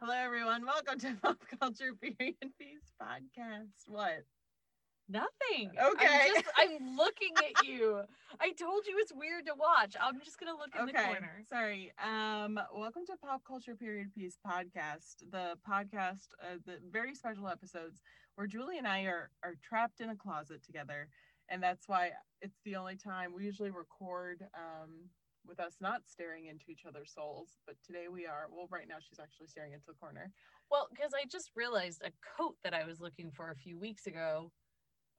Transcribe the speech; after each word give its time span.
Hello, 0.00 0.12
everyone. 0.14 0.66
Welcome 0.66 0.98
to 1.00 1.14
Pop 1.22 1.38
Culture 1.58 1.92
Period 1.94 2.36
Piece 2.58 2.92
Podcast. 3.00 3.88
What? 3.88 4.24
Nothing. 5.08 5.70
Okay. 5.70 6.06
I'm, 6.06 6.34
just, 6.34 6.46
I'm 6.58 6.96
looking 6.96 7.32
at 7.38 7.66
you. 7.66 8.02
I 8.40 8.52
told 8.52 8.86
you 8.86 8.96
it's 8.98 9.12
weird 9.14 9.46
to 9.46 9.54
watch. 9.58 9.96
I'm 10.00 10.20
just 10.22 10.38
gonna 10.38 10.52
look 10.52 10.70
in 10.78 10.86
the 10.86 10.92
corner. 10.92 11.42
Sorry. 11.48 11.92
Um, 12.04 12.60
welcome 12.74 13.06
to 13.06 13.16
Pop 13.16 13.42
Culture 13.46 13.74
Period 13.74 14.12
Piece 14.14 14.38
Podcast, 14.46 15.22
the 15.30 15.56
podcast, 15.68 16.28
uh, 16.42 16.56
the 16.66 16.78
very 16.90 17.14
special 17.14 17.48
episodes 17.48 18.02
where 18.34 18.46
Julie 18.46 18.78
and 18.78 18.86
I 18.86 19.02
are 19.04 19.30
are 19.42 19.54
trapped 19.62 20.00
in 20.00 20.10
a 20.10 20.16
closet 20.16 20.62
together, 20.62 21.08
and 21.48 21.62
that's 21.62 21.88
why 21.88 22.10
it's 22.42 22.58
the 22.64 22.76
only 22.76 22.96
time 22.96 23.32
we 23.34 23.44
usually 23.44 23.70
record 23.70 24.44
um 24.54 25.08
with 25.46 25.60
us 25.60 25.76
not 25.80 26.02
staring 26.06 26.46
into 26.46 26.70
each 26.70 26.84
other's 26.86 27.12
souls, 27.12 27.58
but 27.66 27.76
today 27.84 28.08
we 28.08 28.26
are. 28.26 28.48
Well, 28.50 28.66
right 28.70 28.88
now 28.88 28.96
she's 29.00 29.18
actually 29.20 29.46
staring 29.48 29.72
into 29.72 29.86
the 29.86 29.94
corner. 29.94 30.32
Well, 30.70 30.88
because 30.90 31.12
I 31.14 31.24
just 31.26 31.50
realized 31.54 32.02
a 32.04 32.10
coat 32.36 32.56
that 32.64 32.74
I 32.74 32.84
was 32.84 33.00
looking 33.00 33.30
for 33.30 33.50
a 33.50 33.56
few 33.56 33.78
weeks 33.78 34.06
ago 34.06 34.52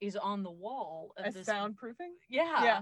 is 0.02 0.16
on 0.16 0.44
the 0.44 0.52
wall 0.52 1.14
of 1.18 1.26
A 1.28 1.32
this. 1.32 1.48
soundproofing. 1.48 2.14
Yeah. 2.30 2.64
Yeah. 2.64 2.82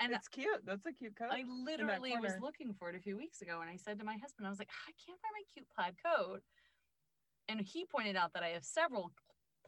And 0.00 0.12
it's 0.12 0.28
cute. 0.28 0.64
That's 0.64 0.86
a 0.86 0.92
cute 0.92 1.16
coat. 1.16 1.28
I 1.30 1.44
literally 1.46 2.16
was 2.18 2.34
looking 2.40 2.72
for 2.74 2.88
it 2.90 2.96
a 2.96 3.00
few 3.00 3.16
weeks 3.16 3.42
ago, 3.42 3.60
and 3.60 3.70
I 3.70 3.76
said 3.76 3.98
to 4.00 4.04
my 4.04 4.16
husband, 4.16 4.46
I 4.46 4.50
was 4.50 4.58
like, 4.58 4.70
I 4.88 4.92
can't 5.06 5.20
find 5.20 5.32
my 5.32 5.42
cute 5.52 5.66
plaid 5.74 5.94
coat. 6.04 6.42
And 7.48 7.60
he 7.60 7.84
pointed 7.86 8.16
out 8.16 8.32
that 8.32 8.42
I 8.42 8.48
have 8.48 8.64
several 8.64 9.12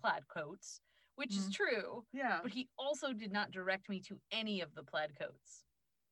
plaid 0.00 0.26
coats, 0.28 0.80
which 1.16 1.36
is 1.36 1.48
Mhm. 1.48 1.54
true, 1.54 2.06
yeah. 2.12 2.40
but 2.42 2.52
he 2.52 2.68
also 2.78 3.12
did 3.12 3.30
not 3.32 3.50
direct 3.50 3.88
me 3.88 4.00
to 4.00 4.20
any 4.32 4.60
of 4.62 4.74
the 4.74 4.82
plaid 4.82 5.16
coats. 5.18 5.65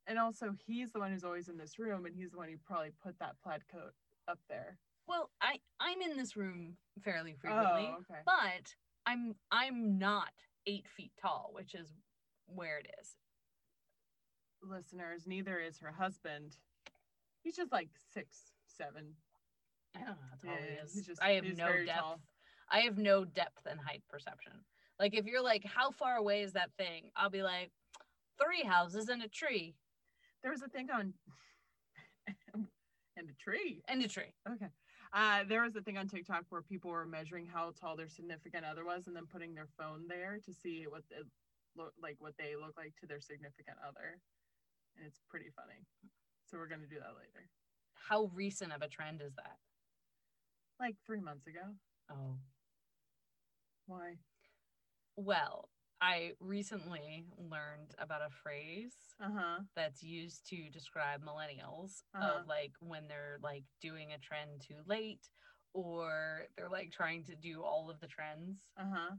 And 0.06 0.18
also, 0.18 0.54
he's 0.66 0.92
the 0.92 0.98
one 0.98 1.12
who's 1.12 1.24
always 1.24 1.48
in 1.48 1.56
this 1.56 1.78
room, 1.78 2.04
and 2.04 2.14
he's 2.14 2.30
the 2.32 2.36
one 2.36 2.48
who 2.48 2.56
probably 2.66 2.92
put 3.02 3.18
that 3.20 3.36
plaid 3.42 3.62
coat 3.72 3.92
up 4.28 4.38
there. 4.48 4.78
Well, 5.06 5.30
I 5.40 5.58
I'm 5.80 6.00
in 6.02 6.16
this 6.16 6.36
room 6.36 6.76
fairly 7.02 7.34
oh, 7.36 7.40
frequently, 7.40 7.90
Oh, 7.90 7.96
okay. 8.10 8.20
but 8.24 8.74
I'm 9.06 9.34
I'm 9.50 9.98
not 9.98 10.30
eight 10.66 10.86
feet 10.88 11.12
tall, 11.20 11.50
which 11.54 11.74
is 11.74 11.92
where 12.46 12.78
it 12.78 12.86
is. 13.00 13.16
Listeners, 14.62 15.26
neither 15.26 15.58
is 15.58 15.78
her 15.78 15.92
husband. 15.92 16.56
He's 17.42 17.56
just 17.56 17.72
like 17.72 17.88
six, 18.12 18.52
seven. 18.66 19.14
I 19.94 20.00
don't 20.00 20.08
know 20.08 20.14
how 20.30 20.48
tall 20.50 20.58
Yeah, 20.60 20.66
he 20.70 20.74
is. 20.84 20.94
he's 20.94 21.06
just- 21.06 21.22
I 21.22 21.32
have 21.32 21.44
no 21.44 21.84
depth. 21.84 21.98
tall. 21.98 22.20
I 22.70 22.80
have 22.80 22.96
no 22.98 23.24
depth 23.26 23.66
and 23.66 23.78
height 23.78 24.02
perception. 24.08 24.52
Like 24.98 25.14
if 25.14 25.26
you're 25.26 25.42
like, 25.42 25.64
how 25.64 25.90
far 25.90 26.16
away 26.16 26.40
is 26.42 26.52
that 26.54 26.72
thing? 26.78 27.10
I'll 27.14 27.30
be 27.30 27.42
like, 27.42 27.70
three 28.42 28.62
houses 28.62 29.08
and 29.10 29.22
a 29.22 29.28
tree 29.28 29.76
There 30.44 30.52
was 30.52 30.62
a 30.62 30.68
thing 30.68 30.90
on, 30.90 31.14
and 32.54 33.28
a 33.28 33.42
tree. 33.42 33.82
and 33.88 34.04
a 34.04 34.08
tree. 34.08 34.34
Okay. 34.48 34.68
Uh, 35.14 35.44
there 35.48 35.62
was 35.62 35.74
a 35.74 35.80
thing 35.80 35.96
on 35.96 36.06
TikTok 36.06 36.44
where 36.50 36.60
people 36.60 36.90
were 36.90 37.06
measuring 37.06 37.46
how 37.46 37.72
tall 37.80 37.96
their 37.96 38.08
significant 38.08 38.64
other 38.64 38.84
was, 38.84 39.06
and 39.06 39.16
then 39.16 39.24
putting 39.26 39.54
their 39.54 39.68
phone 39.78 40.06
there 40.06 40.38
to 40.44 40.52
see 40.52 40.84
what 40.86 41.02
it 41.10 41.26
look 41.76 41.94
like, 42.00 42.16
what 42.18 42.34
they 42.38 42.56
look 42.56 42.74
like 42.76 42.94
to 43.00 43.06
their 43.06 43.20
significant 43.20 43.78
other, 43.82 44.20
and 44.98 45.06
it's 45.06 45.20
pretty 45.30 45.50
funny. 45.56 45.86
So 46.44 46.58
we're 46.58 46.68
gonna 46.68 46.86
do 46.86 46.98
that 47.00 47.16
later. 47.16 47.48
How 47.94 48.30
recent 48.34 48.72
of 48.72 48.82
a 48.82 48.88
trend 48.88 49.22
is 49.24 49.34
that? 49.36 49.56
Like 50.78 50.96
three 51.06 51.20
months 51.20 51.46
ago. 51.46 51.72
Oh. 52.10 52.36
Why? 53.86 54.16
Well, 55.16 55.68
I 56.00 56.32
recently 56.40 57.26
learned 57.38 57.94
about 57.98 58.22
a 58.22 58.30
phrase 58.30 58.94
Uh 59.20 59.30
huh. 59.32 59.58
that's 59.74 60.02
used 60.02 60.46
to 60.48 60.68
describe 60.70 61.22
millennials 61.24 62.02
Uh-huh. 62.14 62.40
of 62.40 62.46
like 62.46 62.72
when 62.80 63.08
they're 63.08 63.38
like 63.42 63.64
doing 63.80 64.12
a 64.12 64.18
trend 64.18 64.60
too 64.60 64.82
late 64.86 65.30
or 65.72 66.46
they're 66.56 66.68
like 66.68 66.92
trying 66.92 67.24
to 67.24 67.34
do 67.36 67.62
all 67.62 67.90
of 67.90 68.00
the 68.00 68.06
trends. 68.06 68.70
Uh 68.76 68.90
huh. 68.92 69.10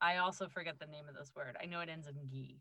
I 0.00 0.16
also 0.18 0.48
forget 0.48 0.78
the 0.78 0.86
name 0.86 1.08
of 1.08 1.14
this 1.14 1.32
word. 1.34 1.56
I 1.60 1.66
know 1.66 1.80
it 1.80 1.88
ends 1.88 2.06
in 2.08 2.28
gi. 2.28 2.60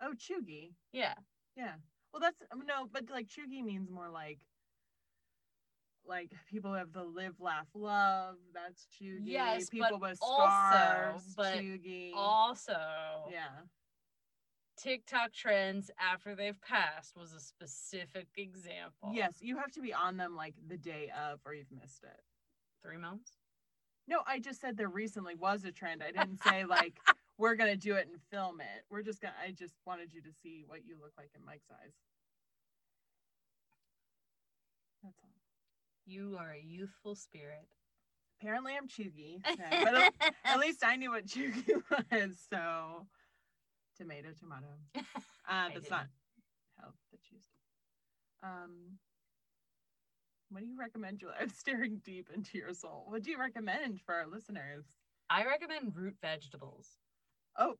Oh, 0.00 0.12
cheugy. 0.14 0.74
Yeah. 0.92 1.14
Yeah. 1.56 1.76
Well, 2.12 2.20
that's 2.20 2.42
no, 2.64 2.86
but 2.90 3.10
like 3.10 3.28
cheugy 3.28 3.62
means 3.62 3.90
more 3.90 4.10
like 4.10 4.40
like 6.08 6.30
people 6.50 6.72
have 6.74 6.92
the 6.92 7.02
live, 7.02 7.40
laugh, 7.40 7.68
love. 7.74 8.36
That's 8.54 8.86
cheugy. 9.00 9.20
Yes, 9.24 9.70
people 9.70 9.88
but 9.92 10.00
with 10.00 10.18
also- 10.22 11.20
but. 11.36 11.62
Also, 12.14 12.78
yeah. 13.30 13.48
TikTok 14.78 15.32
trends 15.32 15.90
after 15.98 16.34
they've 16.34 16.60
passed 16.60 17.16
was 17.16 17.32
a 17.32 17.40
specific 17.40 18.26
example. 18.36 19.10
Yes, 19.12 19.38
you 19.40 19.56
have 19.56 19.70
to 19.72 19.80
be 19.80 19.94
on 19.94 20.18
them 20.18 20.36
like 20.36 20.54
the 20.68 20.76
day 20.76 21.10
of, 21.18 21.40
or 21.46 21.54
you've 21.54 21.72
missed 21.72 22.04
it. 22.04 22.20
Three 22.84 22.98
months. 22.98 23.32
No, 24.06 24.20
I 24.26 24.38
just 24.38 24.60
said 24.60 24.76
there 24.76 24.88
recently 24.88 25.34
was 25.34 25.64
a 25.64 25.72
trend. 25.72 26.02
I 26.02 26.12
didn't 26.12 26.42
say 26.42 26.64
like 26.68 26.98
we're 27.38 27.56
gonna 27.56 27.76
do 27.76 27.94
it 27.96 28.06
and 28.10 28.20
film 28.30 28.60
it. 28.60 28.84
We're 28.90 29.02
just 29.02 29.20
gonna. 29.20 29.34
I 29.42 29.50
just 29.50 29.74
wanted 29.86 30.12
you 30.12 30.20
to 30.22 30.30
see 30.42 30.64
what 30.66 30.80
you 30.86 30.96
look 31.00 31.12
like 31.16 31.30
in 31.34 31.44
Mike's 31.44 31.70
eyes. 31.70 31.92
That's 35.02 35.16
all. 35.22 35.30
You 36.06 36.36
are 36.38 36.52
a 36.52 36.62
youthful 36.64 37.16
spirit. 37.16 37.66
Apparently, 38.40 38.74
I'm 38.76 38.86
cheugy, 38.86 39.40
yeah, 39.58 39.84
but 39.84 39.94
at, 39.94 40.34
at 40.44 40.58
least 40.60 40.84
I 40.84 40.96
knew 40.96 41.10
what 41.10 41.26
cheugy 41.26 41.68
was. 41.90 42.36
So, 42.50 43.06
tomato, 43.98 44.28
tomato. 44.38 44.66
Uh, 45.48 45.68
that's 45.72 45.88
not 45.88 46.06
how 46.80 46.88
the 47.12 47.18
cheese. 47.18 47.44
Um, 48.42 48.98
what 50.50 50.58
do 50.60 50.66
you 50.66 50.76
recommend, 50.76 51.20
Julie? 51.20 51.34
I'm 51.40 51.50
staring 51.50 52.00
deep 52.04 52.28
into 52.34 52.58
your 52.58 52.74
soul. 52.74 53.04
What 53.06 53.22
do 53.22 53.30
you 53.30 53.38
recommend 53.38 54.00
for 54.00 54.12
our 54.16 54.26
listeners? 54.26 54.84
I 55.30 55.44
recommend 55.44 55.94
root 55.94 56.16
vegetables. 56.20 56.88
Oh, 57.56 57.74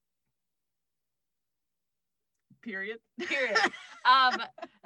period. 2.62 2.98
Period. 3.19 3.56
um, 4.04 4.41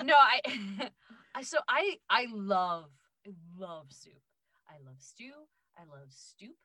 no, 0.04 0.14
I, 0.14 0.90
I 1.34 1.42
so 1.42 1.58
I 1.68 1.96
I 2.08 2.28
love 2.32 2.88
I 3.26 3.30
love 3.58 3.86
soup. 3.90 4.22
I 4.68 4.74
love 4.84 4.96
stew. 5.00 5.32
I 5.76 5.82
love 5.82 6.10
stoop, 6.10 6.56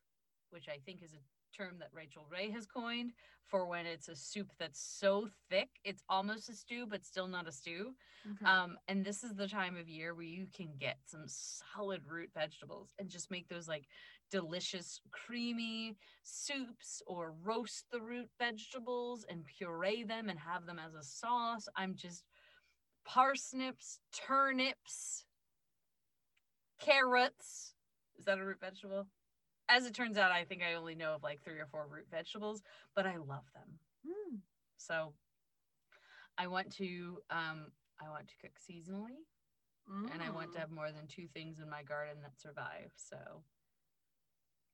which 0.49 0.67
I 0.69 0.77
think 0.85 1.03
is 1.03 1.13
a 1.13 1.17
term 1.57 1.79
that 1.79 1.89
Rachael 1.93 2.25
Ray 2.29 2.49
has 2.51 2.65
coined 2.65 3.13
for 3.45 3.65
when 3.65 3.85
it's 3.85 4.09
a 4.09 4.15
soup 4.15 4.47
that's 4.59 4.79
so 4.79 5.29
thick 5.49 5.69
it's 5.83 6.03
almost 6.09 6.49
a 6.49 6.53
stew 6.53 6.85
but 6.89 7.05
still 7.05 7.27
not 7.27 7.47
a 7.47 7.51
stew. 7.51 7.93
Um, 8.45 8.77
and 8.87 9.05
this 9.05 9.23
is 9.23 9.35
the 9.35 9.47
time 9.47 9.77
of 9.77 9.87
year 9.87 10.13
where 10.13 10.25
you 10.25 10.47
can 10.53 10.73
get 10.79 10.97
some 11.05 11.23
solid 11.27 12.01
root 12.07 12.31
vegetables 12.33 12.93
and 12.99 13.09
just 13.09 13.31
make 13.31 13.47
those 13.47 13.67
like 13.67 13.85
delicious, 14.31 14.99
creamy 15.11 15.95
soups 16.23 17.01
or 17.07 17.33
roast 17.43 17.85
the 17.91 18.01
root 18.01 18.29
vegetables 18.39 19.25
and 19.29 19.45
puree 19.45 20.03
them 20.03 20.29
and 20.29 20.39
have 20.39 20.65
them 20.65 20.79
as 20.79 20.95
a 20.95 21.03
sauce. 21.03 21.67
I'm 21.75 21.95
just 21.95 22.23
parsnips, 23.05 23.99
turnips, 24.11 25.24
carrots. 26.79 27.73
Is 28.17 28.25
that 28.25 28.39
a 28.39 28.43
root 28.45 28.59
vegetable? 28.59 29.07
As 29.67 29.85
it 29.85 29.93
turns 29.93 30.17
out, 30.17 30.31
I 30.31 30.43
think 30.43 30.61
I 30.61 30.75
only 30.75 30.95
know 30.95 31.15
of 31.15 31.23
like 31.23 31.41
three 31.43 31.59
or 31.59 31.67
four 31.71 31.87
root 31.89 32.05
vegetables, 32.11 32.61
but 32.95 33.05
I 33.05 33.17
love 33.17 33.45
them. 33.53 33.79
Mm. 34.05 34.39
So 34.77 35.13
I 36.37 36.47
want 36.47 36.75
to 36.77 37.19
um 37.29 37.71
I 37.99 38.09
want 38.09 38.27
to 38.27 38.35
cook 38.41 38.57
seasonally 38.59 39.23
and 40.11 40.21
I 40.21 40.29
want 40.31 40.51
to 40.53 40.57
Mm. 40.57 40.61
have 40.61 40.71
more 40.71 40.91
than 40.91 41.07
two 41.07 41.27
things 41.27 41.59
in 41.59 41.69
my 41.69 41.83
garden 41.83 42.17
that 42.21 42.39
survive. 42.39 42.91
So 42.95 43.43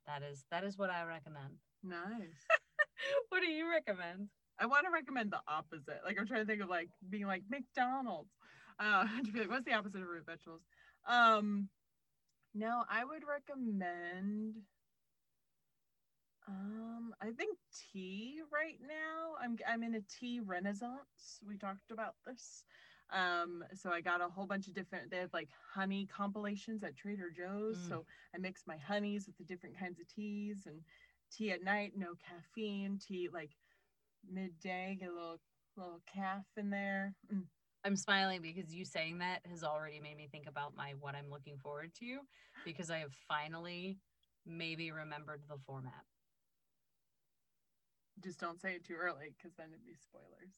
that 0.06 0.24
is 0.24 0.46
that 0.52 0.64
is 0.64 0.78
what 0.78 0.90
I 0.90 1.04
recommend. 1.04 1.58
Nice. 1.84 2.46
what 3.30 3.42
do 3.42 3.48
you 3.48 3.70
recommend? 3.70 4.30
I 4.60 4.66
want 4.66 4.86
to 4.86 4.92
recommend 4.92 5.32
the 5.32 5.42
opposite. 5.48 6.02
Like 6.06 6.18
I'm 6.20 6.28
trying 6.28 6.42
to 6.42 6.46
think 6.46 6.62
of 6.62 6.70
like 6.70 6.90
being 7.10 7.28
like 7.28 7.44
McDonald's. 7.50 8.32
Uh, 8.80 9.06
to 9.26 9.32
be 9.32 9.40
like, 9.40 9.50
what's 9.50 9.66
the 9.66 9.74
opposite 9.74 10.02
of 10.02 10.08
root 10.08 10.26
vegetables? 10.26 10.62
Um, 11.08 11.70
no, 12.54 12.84
I 12.90 13.04
would 13.04 13.24
recommend. 13.28 14.56
Um, 16.48 17.14
I 17.22 17.32
think 17.32 17.58
tea 17.94 18.42
right 18.52 18.80
now. 18.82 19.36
I'm 19.42 19.58
I'm 19.68 19.84
in 19.84 19.96
a 19.96 20.02
tea 20.02 20.40
renaissance. 20.40 21.40
We 21.46 21.58
talked 21.58 21.92
about 21.92 22.16
this. 22.26 22.64
Um, 23.12 23.64
so 23.74 23.92
I 23.92 24.02
got 24.02 24.22
a 24.22 24.28
whole 24.28 24.46
bunch 24.46 24.68
of 24.68 24.74
different. 24.74 25.12
They 25.12 25.18
have 25.18 25.34
like 25.34 25.50
honey 25.74 26.08
compilations 26.08 26.84
at 26.84 26.96
Trader 26.96 27.30
Joe's. 27.30 27.78
Mm. 27.78 27.88
So 27.90 28.06
I 28.34 28.38
mix 28.38 28.64
my 28.66 28.78
honeys 28.78 29.28
with 29.28 29.38
the 29.38 29.44
different 29.44 29.78
kinds 29.78 30.00
of 30.00 30.08
teas 30.08 30.66
and 30.66 30.82
tea 31.32 31.52
at 31.52 31.64
night, 31.64 31.94
no 31.96 32.14
caffeine. 32.28 33.00
Tea 33.06 33.30
like 33.32 33.52
midday, 34.30 34.98
get 35.00 35.10
a 35.10 35.14
little 35.14 35.40
little 35.78 36.02
calf 36.12 36.46
in 36.58 36.70
there. 36.70 37.16
Mm. 37.34 37.44
I'm 37.84 37.96
smiling 37.96 38.42
because 38.42 38.74
you 38.74 38.86
saying 38.86 39.20
that 39.20 39.40
has 39.50 39.64
already 39.64 40.00
made 40.00 40.18
me 40.18 40.28
think 40.32 40.48
about 40.48 40.76
my 40.76 40.94
what 41.00 41.16
I'm 41.16 41.30
looking 41.30 41.58
forward 41.58 41.92
to 42.00 42.20
because 42.64 42.92
I 42.92 43.00
have 43.00 43.14
finally 43.28 43.98
maybe 44.46 44.92
remembered 44.92 45.42
the 45.48 45.58
format. 45.66 46.06
Just 48.24 48.40
don't 48.40 48.60
say 48.62 48.76
it 48.76 48.86
too 48.86 48.96
early 48.96 49.34
because 49.36 49.56
then 49.56 49.68
it'd 49.70 49.86
be 49.86 49.96
spoilers. 49.96 50.54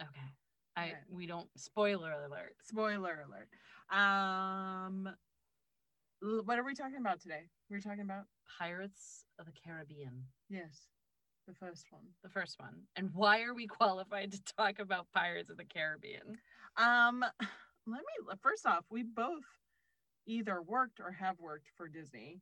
Okay. 0.00 0.32
I 0.76 0.82
Right. 0.84 0.94
we 1.10 1.26
don't 1.26 1.48
spoiler 1.58 2.12
alert. 2.12 2.56
Spoiler 2.62 3.26
alert. 3.26 3.48
Um 3.94 5.14
What 6.20 6.58
are 6.58 6.64
we 6.64 6.74
talking 6.74 6.98
about 7.00 7.20
today? 7.20 7.50
We're 7.68 7.80
talking 7.80 8.00
about 8.00 8.24
Pirates 8.58 9.26
of 9.38 9.46
the 9.46 9.52
Caribbean, 9.52 10.24
yes, 10.48 10.86
the 11.46 11.54
first 11.54 11.90
one. 11.90 12.02
the 12.22 12.28
first 12.30 12.58
one. 12.58 12.86
And 12.96 13.10
why 13.12 13.42
are 13.42 13.54
we 13.54 13.66
qualified 13.78 14.32
to 14.32 14.42
talk 14.56 14.78
about 14.78 15.10
Pirates 15.12 15.50
of 15.50 15.56
the 15.56 15.64
Caribbean? 15.64 16.38
Um, 16.76 17.24
let 17.86 18.00
me 18.00 18.34
first 18.42 18.66
off, 18.66 18.84
we 18.90 19.02
both 19.02 19.44
either 20.26 20.60
worked 20.62 21.00
or 21.00 21.12
have 21.12 21.38
worked 21.40 21.68
for 21.76 21.88
Disney 21.88 22.40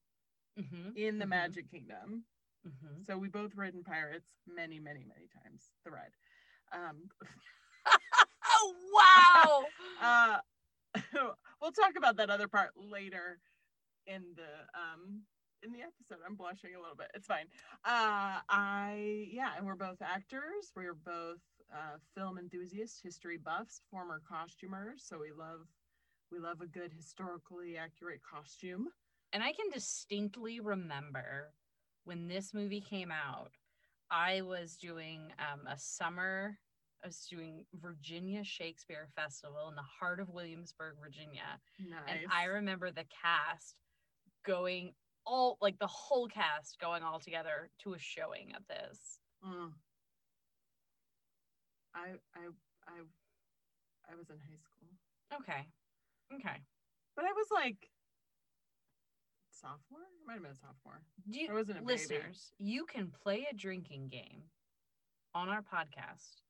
Mm-hmm. 0.59 0.91
in 0.97 1.19
the 1.19 1.25
Mhm. 1.25 1.29
Magic 1.29 1.71
Kingdom. 1.71 2.25
Mm-hmm. 2.67 3.03
So 3.05 3.17
we 3.17 3.29
both 3.29 3.55
ridden 3.55 3.83
pirates 3.85 4.29
many, 4.47 4.79
many, 4.79 5.05
many 5.05 5.29
times. 5.43 5.71
The 5.85 5.91
ride. 5.93 6.13
Um, 6.73 7.09
Oh 8.45 8.75
wow! 8.93 9.65
uh, 10.03 10.41
we'll 11.61 11.73
talk 11.73 11.95
about 11.97 12.17
that 12.17 12.31
other 12.31 12.49
part 12.49 12.71
later 12.77 13.39
in 14.07 14.35
the 14.37 14.79
um 14.79 15.23
in 15.63 15.73
the 15.73 15.81
episode. 15.83 16.19
I'm 16.27 16.35
blushing 16.35 16.75
a 16.75 16.81
little 16.81 16.97
bit. 16.97 17.11
It's 17.15 17.27
fine. 17.27 17.47
Uh, 17.85 18.41
I 18.49 19.27
yeah, 19.31 19.53
and 19.57 19.67
we're 19.67 19.77
both 19.77 20.03
actors. 20.03 20.73
We're 20.75 20.95
both 20.95 21.41
uh, 21.73 21.99
film 22.17 22.39
enthusiasts, 22.39 23.01
history 23.03 23.39
buffs, 23.39 23.83
former 23.91 24.21
costumers. 24.29 25.03
So 25.05 25.19
we 25.19 25.33
love 25.37 25.67
we 26.33 26.39
love 26.39 26.61
a 26.61 26.67
good 26.67 26.93
historically 26.93 27.77
accurate 27.77 28.21
costume. 28.23 28.89
and 29.33 29.43
I 29.43 29.53
can 29.53 29.71
distinctly 29.73 30.61
remember 30.61 31.53
when 32.05 32.29
this 32.29 32.55
movie 32.55 32.81
came 32.81 33.11
out. 33.11 33.53
I 34.11 34.43
was 34.43 34.77
doing 34.77 35.33
um, 35.39 35.67
a 35.67 35.79
summer. 35.79 36.59
I 37.03 37.07
was 37.07 37.27
doing 37.31 37.65
Virginia 37.75 38.45
Shakespeare 38.45 39.09
Festival 39.17 39.69
in 39.69 39.77
the 39.77 39.83
heart 39.83 40.21
of 40.21 40.29
Williamsburg, 40.29 40.95
Virginia. 41.01 41.61
Nice. 41.79 42.01
And 42.09 42.19
I 42.33 42.45
remember 42.45 42.91
the 42.91 43.07
cast 43.23 43.77
going 44.45 44.93
all 45.27 45.59
like 45.61 45.79
the 45.79 45.87
whole 45.87 46.27
cast 46.29 46.79
going 46.81 47.03
all 47.03 47.21
together 47.21 47.71
to 47.83 47.95
a 47.95 47.99
showing 47.99 48.53
of 48.57 48.67
this. 48.67 49.21
Mm. 49.47 49.71
I 51.95 52.15
I 52.35 52.47
I 52.87 52.99
I 54.11 54.15
was 54.17 54.29
in 54.31 54.37
high 54.37 54.59
school, 54.59 54.89
Okay. 55.41 55.67
Okay. 56.35 56.59
but 57.17 57.25
I 57.25 57.33
was 57.33 57.47
like 57.53 57.91
sophomore. 59.51 60.01
It 60.01 60.27
might 60.27 60.35
have 60.35 60.43
been 60.43 60.53
a 60.53 60.55
sophomore. 60.55 61.03
Do 61.29 61.41
you, 61.41 61.49
I 61.51 61.55
wasn't 61.55 61.79
a 61.79 61.83
baby. 61.83 61.93
listeners, 61.93 62.53
you 62.59 62.85
can 62.85 63.11
play 63.23 63.47
a 63.51 63.55
drinking 63.55 64.09
game 64.09 64.45
on 65.35 65.49
our 65.49 65.63
podcast 65.63 66.43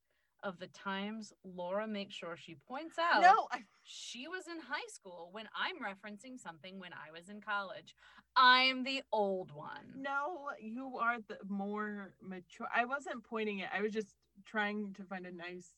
of 0.42 0.58
the 0.58 0.68
times 0.68 1.34
Laura 1.44 1.86
makes 1.86 2.14
sure 2.14 2.34
she 2.34 2.56
points 2.66 2.96
out 2.98 3.20
No, 3.20 3.46
I, 3.52 3.58
she 3.82 4.26
was 4.26 4.46
in 4.46 4.58
high 4.58 4.88
school 4.88 5.28
when 5.32 5.46
I'm 5.54 5.76
referencing 5.84 6.38
something 6.38 6.78
when 6.78 6.92
I 6.94 7.10
was 7.12 7.28
in 7.28 7.42
college. 7.42 7.94
I'm 8.36 8.84
the 8.84 9.02
old 9.12 9.52
one. 9.52 9.84
no, 9.98 10.48
you 10.58 10.96
are 10.98 11.18
the 11.28 11.36
more 11.46 12.14
mature. 12.22 12.68
I 12.74 12.86
wasn't 12.86 13.22
pointing 13.22 13.58
it. 13.58 13.68
I 13.76 13.82
was 13.82 13.92
just 13.92 14.14
trying 14.46 14.94
to 14.94 15.04
find 15.04 15.26
a 15.26 15.32
nice. 15.32 15.70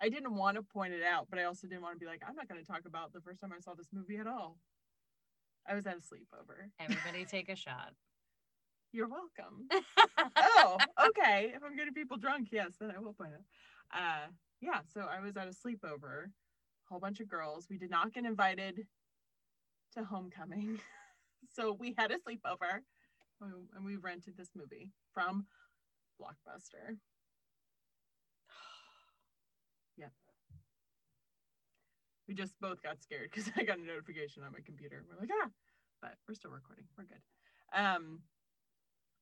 I 0.00 0.08
didn't 0.08 0.34
want 0.34 0.56
to 0.56 0.62
point 0.62 0.92
it 0.92 1.02
out, 1.02 1.26
but 1.30 1.38
I 1.38 1.44
also 1.44 1.66
didn't 1.66 1.82
want 1.82 1.94
to 1.94 1.98
be 1.98 2.06
like, 2.06 2.22
I'm 2.26 2.36
not 2.36 2.48
going 2.48 2.60
to 2.60 2.66
talk 2.66 2.82
about 2.86 3.12
the 3.12 3.20
first 3.20 3.40
time 3.40 3.52
I 3.56 3.60
saw 3.60 3.74
this 3.74 3.88
movie 3.92 4.18
at 4.18 4.26
all. 4.26 4.58
I 5.68 5.74
was 5.74 5.86
at 5.86 5.94
a 5.94 6.00
sleepover. 6.00 6.70
Everybody 6.78 7.24
take 7.24 7.48
a 7.48 7.56
shot. 7.56 7.92
You're 8.92 9.08
welcome. 9.08 9.68
oh, 10.36 10.78
okay. 11.08 11.52
If 11.54 11.62
I'm 11.64 11.76
getting 11.76 11.94
people 11.94 12.16
drunk, 12.16 12.48
yes, 12.52 12.72
then 12.80 12.92
I 12.94 13.00
will 13.00 13.14
point 13.14 13.32
it. 13.32 13.44
Uh, 13.92 14.28
yeah. 14.60 14.80
So 14.92 15.00
I 15.00 15.20
was 15.20 15.36
at 15.36 15.48
a 15.48 15.50
sleepover, 15.50 16.26
whole 16.88 17.00
bunch 17.00 17.20
of 17.20 17.28
girls. 17.28 17.66
We 17.68 17.78
did 17.78 17.90
not 17.90 18.12
get 18.12 18.24
invited 18.24 18.86
to 19.94 20.04
homecoming, 20.04 20.78
so 21.54 21.72
we 21.78 21.94
had 21.96 22.10
a 22.10 22.16
sleepover, 22.16 22.80
and 23.40 23.84
we 23.84 23.96
rented 23.96 24.36
this 24.36 24.50
movie 24.54 24.92
from 25.12 25.46
Blockbuster. 26.20 26.96
Yeah. 29.96 30.08
We 32.28 32.34
just 32.34 32.54
both 32.60 32.82
got 32.82 33.02
scared 33.02 33.30
because 33.30 33.50
I 33.56 33.64
got 33.64 33.78
a 33.78 33.84
notification 33.84 34.42
on 34.42 34.52
my 34.52 34.60
computer. 34.64 35.04
We're 35.08 35.20
like, 35.20 35.30
ah, 35.42 35.50
but 36.00 36.14
we're 36.28 36.34
still 36.34 36.50
recording. 36.50 36.84
We're 36.96 37.04
good. 37.04 37.22
Um, 37.74 38.20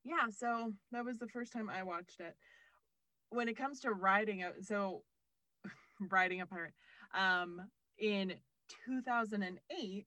yeah, 0.04 0.28
so 0.30 0.72
that 0.92 1.04
was 1.04 1.18
the 1.18 1.28
first 1.28 1.52
time 1.52 1.70
I 1.70 1.82
watched 1.82 2.20
it. 2.20 2.36
When 3.30 3.48
it 3.48 3.56
comes 3.56 3.80
to 3.80 3.92
riding 3.92 4.44
so 4.62 5.02
riding 6.10 6.40
a 6.40 6.46
pirate, 6.46 6.74
um, 7.14 7.60
in 7.98 8.34
2008 8.86 10.06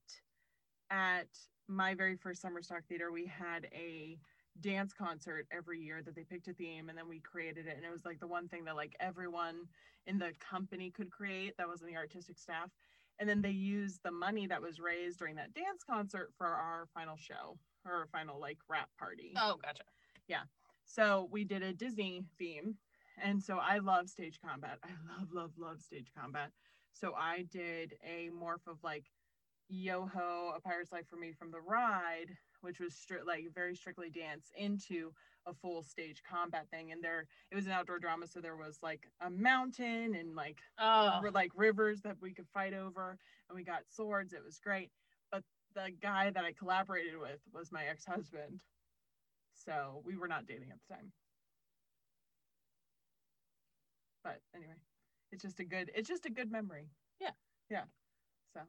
at 0.90 1.28
my 1.68 1.94
very 1.94 2.16
first 2.16 2.40
summer 2.40 2.62
stock 2.62 2.82
theater, 2.88 3.12
we 3.12 3.26
had 3.26 3.66
a 3.72 4.18
dance 4.60 4.92
concert 4.92 5.46
every 5.52 5.80
year 5.80 6.02
that 6.02 6.14
they 6.14 6.24
picked 6.24 6.48
a 6.48 6.52
theme 6.52 6.88
and 6.88 6.98
then 6.98 7.08
we 7.08 7.20
created 7.20 7.66
it 7.66 7.76
and 7.76 7.84
it 7.84 7.92
was 7.92 8.04
like 8.04 8.18
the 8.18 8.26
one 8.26 8.48
thing 8.48 8.64
that 8.64 8.74
like 8.74 8.96
everyone 8.98 9.68
in 10.06 10.18
the 10.18 10.32
company 10.40 10.90
could 10.90 11.10
create 11.10 11.56
that 11.56 11.68
wasn't 11.68 11.88
the 11.88 11.96
artistic 11.96 12.38
staff 12.38 12.70
and 13.18 13.28
then 13.28 13.42
they 13.42 13.50
used 13.50 14.00
the 14.04 14.10
money 14.10 14.46
that 14.46 14.62
was 14.62 14.78
raised 14.80 15.18
during 15.18 15.36
that 15.36 15.54
dance 15.54 15.82
concert 15.88 16.30
for 16.36 16.46
our 16.46 16.86
final 16.94 17.16
show 17.16 17.58
or 17.84 17.92
our 17.92 18.06
final 18.12 18.40
like 18.40 18.58
wrap 18.68 18.88
party 18.98 19.34
Oh, 19.36 19.56
gotcha. 19.62 19.84
Yeah. 20.28 20.42
So 20.84 21.28
we 21.30 21.44
did 21.44 21.62
a 21.62 21.72
Disney 21.72 22.24
theme. 22.38 22.76
And 23.22 23.42
so 23.42 23.58
I 23.58 23.78
love 23.78 24.08
stage 24.08 24.38
combat. 24.44 24.78
I 24.84 24.90
love, 25.18 25.28
love, 25.32 25.50
love 25.58 25.80
stage 25.80 26.10
combat. 26.16 26.50
So 26.92 27.14
I 27.14 27.42
did 27.50 27.94
a 28.04 28.30
morph 28.30 28.66
of 28.66 28.78
like 28.84 29.04
Yo 29.68 30.06
Ho, 30.06 30.52
A 30.56 30.60
Pirate's 30.60 30.92
Life 30.92 31.06
for 31.10 31.16
Me 31.16 31.32
from 31.32 31.50
the 31.50 31.60
ride, 31.60 32.30
which 32.60 32.78
was 32.80 32.94
stri- 32.94 33.26
like 33.26 33.46
very 33.54 33.74
strictly 33.74 34.08
dance 34.08 34.50
into 34.56 35.12
a 35.48 35.54
full 35.54 35.82
stage 35.82 36.22
combat 36.28 36.66
thing. 36.70 36.92
And 36.92 37.02
there, 37.02 37.26
it 37.50 37.54
was 37.56 37.66
an 37.66 37.72
outdoor 37.72 37.98
drama. 37.98 38.26
So 38.26 38.40
there 38.40 38.56
was 38.56 38.78
like 38.82 39.08
a 39.20 39.30
mountain 39.30 40.14
and 40.14 40.34
like 40.34 40.58
Oh, 40.78 41.20
were 41.22 41.30
like 41.30 41.50
rivers 41.56 42.00
that 42.02 42.16
we 42.20 42.32
could 42.32 42.46
fight 42.52 42.74
over 42.74 43.16
and 43.48 43.56
we 43.56 43.64
got 43.64 43.80
swords 43.88 44.32
it 44.32 44.44
was 44.44 44.58
great 44.58 44.90
but 45.32 45.42
the 45.74 45.90
guy 46.02 46.30
that 46.30 46.44
i 46.44 46.52
collaborated 46.52 47.18
with 47.18 47.40
was 47.52 47.72
my 47.72 47.84
ex-husband 47.86 48.60
so 49.54 50.02
we 50.04 50.16
were 50.16 50.28
not 50.28 50.46
dating 50.46 50.70
at 50.70 50.76
the 50.86 50.94
time 50.94 51.10
but 54.22 54.40
anyway 54.54 54.74
it's 55.32 55.42
just 55.42 55.60
a 55.60 55.64
good 55.64 55.90
it's 55.94 56.08
just 56.08 56.26
a 56.26 56.30
good 56.30 56.50
memory 56.50 56.88
Yeah. 57.20 57.30
yeah 57.70 57.84
so 58.54 58.60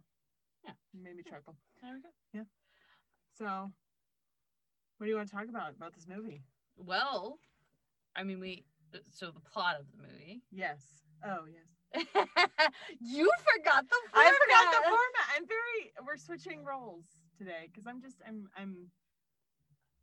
Yeah. 0.66 0.72
made 0.94 1.16
me 1.18 1.24
chuckle 1.24 1.56
there 1.82 1.94
we 1.94 2.02
go. 2.02 2.10
Yeah. 2.34 2.44
So 3.38 3.72
what 4.98 5.06
do 5.06 5.10
you 5.10 5.16
want 5.16 5.30
to 5.30 5.36
talk 5.36 5.48
about 5.50 5.72
about 5.76 5.94
this 5.94 6.08
movie 6.08 6.44
Well, 6.80 7.40
I 8.16 8.24
mean, 8.24 8.40
we. 8.40 8.66
So 9.12 9.30
the 9.30 9.40
plot 9.40 9.76
of 9.80 9.86
the 9.92 10.02
movie. 10.02 10.42
yes 10.52 10.82
oh 11.26 11.46
yes 11.46 11.70
you 13.02 13.30
forgot 13.56 13.84
the 13.90 13.96
format. 14.12 14.28
I 14.28 14.32
forgot 14.32 14.72
the 14.72 14.84
format. 14.90 15.26
I'm 15.36 15.48
very 15.48 15.92
we're 16.06 16.18
switching 16.18 16.64
roles 16.64 17.06
today 17.38 17.68
because 17.68 17.88
I'm 17.88 18.02
just 18.02 18.18
I'm 18.28 18.48
I'm 18.58 18.90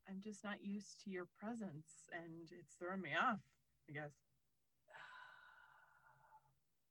I'm 0.08 0.20
just 0.22 0.44
not 0.44 0.62
used 0.62 1.02
to 1.04 1.10
your 1.10 1.26
presence 1.38 2.08
and 2.12 2.48
it's 2.58 2.74
throwing 2.74 3.02
me 3.02 3.10
off, 3.20 3.40
I 3.88 3.92
guess. 3.92 4.12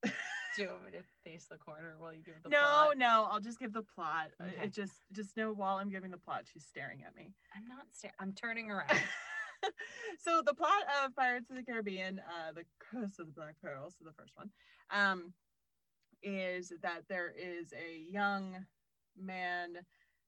Do 0.56 0.62
you 0.64 0.70
want 0.70 0.86
me 0.86 0.92
to 0.92 1.04
face 1.30 1.46
the 1.50 1.58
corner 1.58 1.96
while 2.00 2.14
you 2.14 2.24
give 2.24 2.36
the 2.44 2.50
no, 2.50 2.60
plot? 2.60 2.98
no, 2.98 3.08
no, 3.08 3.28
I'll 3.30 3.42
just 3.42 3.60
give 3.60 3.74
the 3.74 3.84
plot. 3.84 4.32
Okay. 4.42 4.64
It 4.64 4.74
just 4.74 5.02
just 5.12 5.36
know 5.38 5.52
while 5.52 5.78
I'm 5.78 5.90
giving 5.90 6.12
the 6.12 6.18
plot, 6.18 6.44
she's 6.52 6.66
staring 6.66 7.04
at 7.06 7.16
me. 7.16 7.34
I'm 7.56 7.68
not. 7.68 7.86
Sta- 7.92 8.16
I'm 8.20 8.34
turning 8.34 8.72
around. 8.72 8.92
so 10.20 10.42
the 10.46 10.54
plot 10.54 10.84
of 11.04 11.16
Pirates 11.16 11.50
of 11.50 11.56
the 11.56 11.64
Caribbean, 11.64 12.20
uh, 12.20 12.52
the 12.54 12.66
Curse 12.80 13.20
of 13.20 13.28
the 13.28 13.34
Black 13.34 13.56
Pearl, 13.62 13.90
so 13.90 14.06
the 14.06 14.14
first 14.14 14.34
one, 14.36 14.50
um, 14.92 15.34
is 16.24 16.74
that 16.82 17.04
there 17.10 17.34
is 17.38 17.74
a 17.74 18.12
young 18.12 18.66
man 19.18 19.78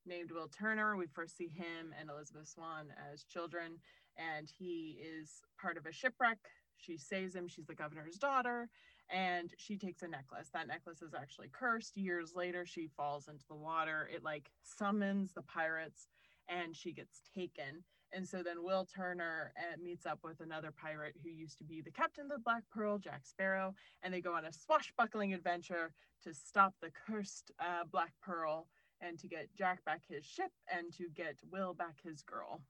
named 0.06 0.32
Will 0.32 0.48
Turner. 0.48 0.96
We 0.96 1.08
first 1.08 1.38
see 1.38 1.48
him 1.48 1.94
and 2.00 2.10
Elizabeth 2.10 2.48
Swann 2.48 2.88
as 3.12 3.24
children, 3.24 3.79
and 4.17 4.50
he 4.58 5.00
is 5.01 5.41
part 5.60 5.77
of 5.77 5.86
a 5.86 5.91
shipwreck. 5.91 6.39
She 6.77 6.98
saves 6.98 7.36
him. 7.36 7.48
She's 7.48 7.65
the 7.65 7.75
governor's 7.75 8.17
daughter, 8.17 8.70
and 9.10 9.51
she 9.58 9.77
takes 9.77 10.03
a 10.03 10.08
necklace. 10.08 10.50
That 10.53 10.67
necklace 10.67 11.01
is 11.01 11.13
actually 11.13 11.50
cursed. 11.51 11.98
Years 11.98 12.34
later, 12.36 12.65
she 12.65 12.88
falls 12.96 13.27
into 13.27 13.46
the 13.50 13.56
water. 13.56 14.10
It 14.13 14.24
like 14.24 14.51
summons 14.63 15.34
the 15.34 15.41
pirates, 15.41 16.08
and 16.48 16.75
she 16.75 16.94
gets 16.94 17.22
taken. 17.34 17.84
And 18.14 18.28
so 18.28 18.42
then 18.42 18.64
Will 18.64 18.86
Turner 18.86 19.52
uh, 19.58 19.78
meets 19.84 20.06
up 20.06 20.20
with 20.24 20.40
another 20.40 20.72
pirate 20.72 21.16
who 21.24 21.30
used 21.30 21.58
to 21.58 21.64
be 21.64 21.82
the 21.82 21.92
captain 21.92 22.26
of 22.26 22.30
the 22.30 22.40
Black 22.44 22.64
Pearl, 22.72 22.98
Jack 22.98 23.26
Sparrow, 23.26 23.74
and 24.02 24.14
they 24.14 24.22
go 24.22 24.34
on 24.34 24.46
a 24.46 24.52
swashbuckling 24.52 25.34
adventure 25.34 25.92
to 26.24 26.34
stop 26.34 26.74
the 26.82 26.90
cursed 26.90 27.52
uh, 27.60 27.84
Black 27.92 28.14
Pearl 28.22 28.68
and 29.02 29.20
to 29.20 29.28
get 29.28 29.54
Jack 29.56 29.84
back 29.86 30.02
his 30.08 30.26
ship 30.26 30.52
and 30.74 30.94
to 30.94 31.10
get 31.16 31.36
Will 31.52 31.74
back 31.74 31.98
his 32.04 32.22
girl. 32.24 32.62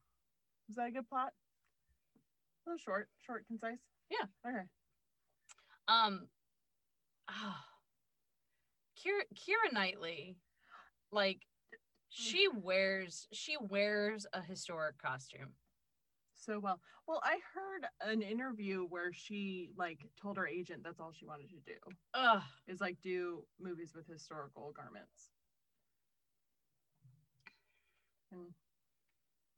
Was 0.68 0.76
that 0.76 0.88
a 0.88 0.92
good 0.92 1.08
plot? 1.08 1.32
A 2.66 2.70
little 2.70 2.80
short, 2.80 3.08
short, 3.26 3.46
concise. 3.48 3.80
Yeah. 4.10 4.26
Okay. 4.46 4.66
Um, 5.88 6.28
ah, 7.30 7.64
Keira, 8.98 9.22
Keira 9.36 9.72
Knightley, 9.72 10.36
like 11.12 11.47
Mm. 12.20 12.24
she 12.24 12.48
wears 12.48 13.28
she 13.32 13.58
wears 13.60 14.26
a 14.34 14.42
historic 14.42 14.98
costume. 14.98 15.54
so 16.36 16.60
well. 16.60 16.80
Well, 17.08 17.22
I 17.24 17.40
heard 17.54 17.88
an 18.12 18.22
interview 18.22 18.86
where 18.90 19.12
she 19.14 19.70
like 19.78 20.00
told 20.22 20.38
her 20.38 20.48
agent 20.48 20.84
that's 20.84 21.00
all 21.00 21.12
she 21.14 21.26
wanted 21.26 21.50
to 21.50 21.56
do 21.66 21.80
Ugh. 22.14 22.42
is 22.68 22.82
like 22.82 22.98
do 23.02 23.44
movies 23.60 23.94
with 23.96 24.08
historical 24.08 24.72
garments. 24.76 25.32
And 28.32 28.54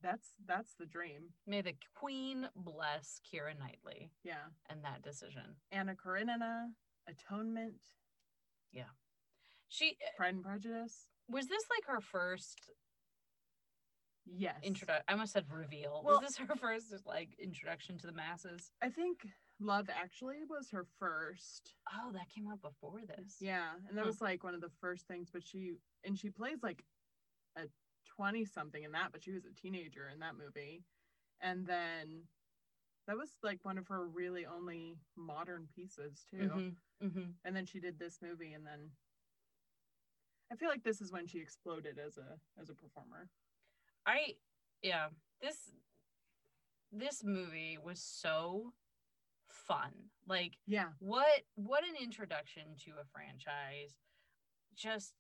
that's 0.01 0.29
that's 0.47 0.73
the 0.79 0.85
dream. 0.85 1.33
May 1.47 1.61
the 1.61 1.73
queen 1.95 2.47
bless 2.55 3.19
Keira 3.27 3.57
Knightley 3.57 4.11
Yeah. 4.23 4.47
and 4.69 4.83
that 4.83 5.01
decision. 5.01 5.55
Anna 5.71 5.95
Karenina, 5.95 6.69
Atonement, 7.07 7.81
Yeah. 8.71 8.91
She 9.67 9.97
Pride 10.17 10.35
and 10.35 10.43
Prejudice. 10.43 11.07
Was 11.29 11.47
this 11.47 11.63
like 11.69 11.85
her 11.85 12.01
first 12.01 12.69
Yes. 14.25 14.59
introduction. 14.61 15.03
I 15.07 15.13
almost 15.13 15.33
said 15.33 15.45
reveal. 15.51 16.03
Well- 16.03 16.19
was 16.19 16.21
this 16.21 16.37
her 16.37 16.55
first 16.55 16.93
like 17.05 17.33
introduction 17.39 17.97
to 17.99 18.07
the 18.07 18.13
masses? 18.13 18.71
I 18.81 18.89
think 18.89 19.27
Love 19.59 19.89
Actually 19.89 20.43
was 20.47 20.69
her 20.69 20.85
first. 20.99 21.75
Oh, 21.93 22.11
that 22.11 22.29
came 22.29 22.47
out 22.47 22.61
before 22.61 23.01
this. 23.05 23.37
Yeah, 23.41 23.75
and 23.87 23.97
that 23.97 24.01
Hmm. 24.01 24.07
was 24.07 24.21
like 24.21 24.43
one 24.43 24.53
of 24.53 24.61
the 24.61 24.69
first 24.69 25.07
things. 25.07 25.29
But 25.31 25.43
she 25.43 25.77
and 26.03 26.17
she 26.17 26.29
plays 26.29 26.61
like 26.63 26.85
a 27.55 27.67
twenty 28.05 28.45
something 28.45 28.83
in 28.83 28.91
that, 28.91 29.11
but 29.11 29.23
she 29.23 29.31
was 29.31 29.45
a 29.45 29.51
teenager 29.53 30.07
in 30.09 30.19
that 30.19 30.35
movie, 30.35 30.85
and 31.41 31.65
then 31.65 32.27
that 33.07 33.17
was 33.17 33.31
like 33.41 33.65
one 33.65 33.77
of 33.79 33.87
her 33.87 34.05
really 34.07 34.45
only 34.45 34.99
modern 35.15 35.67
pieces 35.67 36.23
too. 36.29 36.49
hmm 37.01 37.07
hmm 37.07 37.31
And 37.43 37.55
then 37.55 37.65
she 37.65 37.79
did 37.79 37.97
this 37.97 38.21
movie, 38.21 38.53
and 38.53 38.65
then 38.65 38.91
I 40.51 40.55
feel 40.55 40.69
like 40.69 40.83
this 40.83 41.01
is 41.01 41.11
when 41.11 41.27
she 41.27 41.39
exploded 41.39 41.99
as 41.99 42.17
a 42.17 42.37
as 42.59 42.69
a 42.69 42.73
performer. 42.73 43.29
I 44.05 44.35
yeah, 44.81 45.07
this 45.41 45.71
this 46.91 47.23
movie 47.23 47.77
was 47.83 48.01
so 48.01 48.73
fun. 49.49 49.91
Like 50.27 50.57
Yeah, 50.65 50.89
what 50.99 51.41
what 51.55 51.83
an 51.83 51.95
introduction 52.01 52.63
to 52.85 52.91
a 53.01 53.05
franchise. 53.11 53.95
Just 54.75 55.13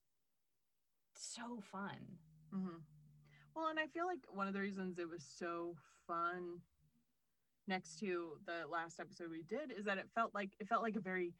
so 1.13 1.61
fun. 1.71 2.17
hmm 2.51 2.79
Well, 3.55 3.67
and 3.67 3.79
I 3.79 3.87
feel 3.87 4.05
like 4.05 4.19
one 4.29 4.47
of 4.47 4.53
the 4.53 4.61
reasons 4.61 4.99
it 4.99 5.09
was 5.09 5.23
so 5.23 5.75
fun 6.07 6.61
next 7.67 7.99
to 7.99 8.31
the 8.45 8.67
last 8.67 8.99
episode 8.99 9.29
we 9.29 9.43
did 9.43 9.71
is 9.77 9.85
that 9.85 9.97
it 9.97 10.07
felt 10.15 10.33
like 10.33 10.49
it 10.59 10.67
felt 10.67 10.81
like 10.81 10.95
a 10.95 10.99
very 11.01 11.33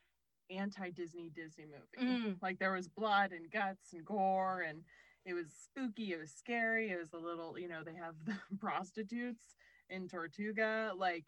anti-Disney 0.50 1.30
Disney 1.34 1.66
movie. 1.66 2.12
Mm. 2.12 2.38
Like 2.42 2.60
there 2.60 2.74
was 2.74 2.88
blood 2.88 3.32
and 3.32 3.50
guts 3.52 3.94
and 3.94 4.06
gore 4.06 4.62
and 4.68 4.84
it 5.26 5.34
was 5.34 5.48
spooky, 5.64 6.14
it 6.14 6.20
was 6.20 6.32
scary, 6.32 6.90
it 6.90 6.98
was 6.98 7.14
a 7.14 7.18
little, 7.18 7.58
you 7.60 7.68
know, 7.68 7.84
they 7.84 7.96
have 7.96 8.16
the 8.26 8.36
prostitutes 8.58 9.56
in 9.90 10.08
Tortuga. 10.08 10.92
Like 10.98 11.26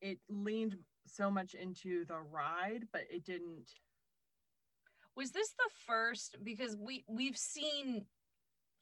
it 0.00 0.18
leaned 0.28 0.76
so 1.06 1.30
much 1.30 1.54
into 1.54 2.04
the 2.06 2.18
ride, 2.18 2.88
but 2.92 3.02
it 3.10 3.24
didn't 3.24 3.70
Was 5.16 5.30
this 5.30 5.50
the 5.50 5.70
first 5.86 6.36
because 6.42 6.76
we 6.76 7.04
we've 7.08 7.36
seen 7.36 8.06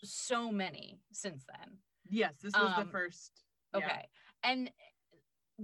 so 0.05 0.51
many 0.51 0.99
since 1.13 1.45
then. 1.47 1.79
Yes, 2.09 2.35
this 2.43 2.53
was 2.55 2.75
the 2.75 2.83
Um, 2.83 2.89
first. 2.91 3.45
Okay. 3.75 4.09
And 4.43 4.71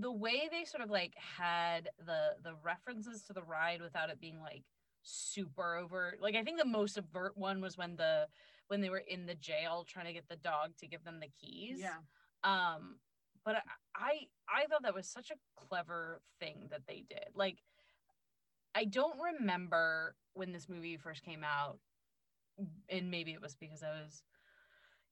the 0.01 0.13
way 0.13 0.49
they 0.51 0.65
sort 0.65 0.83
of 0.83 0.91
like 0.91 1.15
had 1.17 1.91
the 2.07 2.37
the 2.43 2.55
references 2.63 3.23
to 3.25 3.33
the 3.33 3.43
ride 3.43 3.83
without 3.83 4.11
it 4.11 4.21
being 4.21 4.41
like 4.41 4.63
super 5.03 5.77
overt. 5.77 6.19
Like 6.21 6.37
I 6.37 6.45
think 6.45 6.59
the 6.59 6.67
most 6.67 6.99
overt 6.99 7.37
one 7.37 7.61
was 7.61 7.77
when 7.77 7.97
the 7.97 8.27
when 8.69 8.81
they 8.81 8.91
were 8.91 9.03
in 9.07 9.27
the 9.27 9.35
jail 9.35 9.85
trying 9.87 10.07
to 10.07 10.13
get 10.13 10.29
the 10.29 10.37
dog 10.37 10.77
to 10.79 10.87
give 10.87 11.05
them 11.05 11.21
the 11.21 11.29
keys. 11.29 11.81
Yeah. 11.81 11.99
Um 12.45 12.97
but 13.45 13.57
I 13.57 13.61
I, 13.97 14.63
I 14.63 14.67
thought 14.67 14.83
that 14.83 14.95
was 14.95 15.09
such 15.09 15.31
a 15.31 15.67
clever 15.67 16.21
thing 16.39 16.69
that 16.71 16.83
they 16.87 17.05
did. 17.09 17.31
Like 17.35 17.59
I 18.75 18.85
don't 18.85 19.19
remember 19.21 20.15
when 20.35 20.53
this 20.53 20.69
movie 20.69 20.97
first 20.97 21.25
came 21.25 21.43
out 21.43 21.79
and 22.89 23.11
maybe 23.11 23.33
it 23.33 23.43
was 23.43 23.57
because 23.57 23.83
I 23.83 23.91
was 24.03 24.23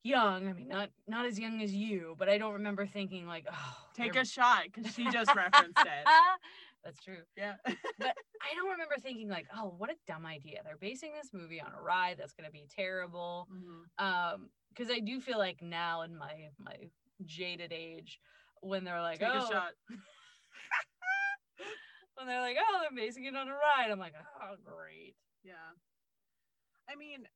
young. 0.03 0.47
I 0.47 0.53
mean, 0.53 0.67
not 0.67 0.89
not 1.07 1.25
as 1.25 1.39
young 1.39 1.61
as 1.61 1.73
you, 1.73 2.15
but 2.17 2.29
I 2.29 2.37
don't 2.37 2.53
remember 2.53 2.85
thinking 2.85 3.27
like, 3.27 3.45
oh, 3.51 3.77
Take 3.95 4.13
they're- 4.13 4.23
a 4.23 4.25
shot 4.25 4.63
because 4.73 4.93
she 4.93 5.09
just 5.09 5.33
referenced 5.35 5.79
it. 5.79 6.05
That's 6.83 7.03
true. 7.03 7.17
Yeah. 7.35 7.55
But 7.65 7.75
I 7.99 8.55
don't 8.55 8.69
remember 8.69 8.95
thinking 9.01 9.27
like, 9.27 9.47
oh, 9.55 9.73
what 9.77 9.89
a 9.89 9.95
dumb 10.07 10.25
idea. 10.25 10.61
They're 10.63 10.77
basing 10.77 11.11
this 11.13 11.31
movie 11.33 11.59
on 11.59 11.73
a 11.77 11.81
ride 11.81 12.15
that's 12.17 12.33
going 12.33 12.45
to 12.45 12.51
be 12.51 12.65
terrible. 12.73 13.47
Mhm. 13.51 14.03
Um, 14.03 14.49
because 14.69 14.91
I 14.91 14.99
do 14.99 15.19
feel 15.19 15.39
like 15.39 15.61
now 15.61 16.03
in 16.03 16.15
my 16.15 16.49
my 16.59 16.75
jaded 17.25 17.73
age, 17.73 18.19
when 18.61 18.83
they're 18.83 19.01
like, 19.01 19.19
Take 19.19 19.29
oh, 19.33 19.45
a 19.45 19.51
shot. 19.51 19.71
when 22.15 22.27
they're 22.27 22.41
like, 22.41 22.57
oh, 22.59 22.79
they're 22.81 22.95
basing 22.95 23.25
it 23.25 23.35
on 23.35 23.47
a 23.47 23.51
ride, 23.51 23.91
I'm 23.91 23.99
like, 23.99 24.13
oh, 24.41 24.55
great. 24.63 25.15
Yeah. 25.43 25.53
I 26.89 26.95
mean, 26.95 27.27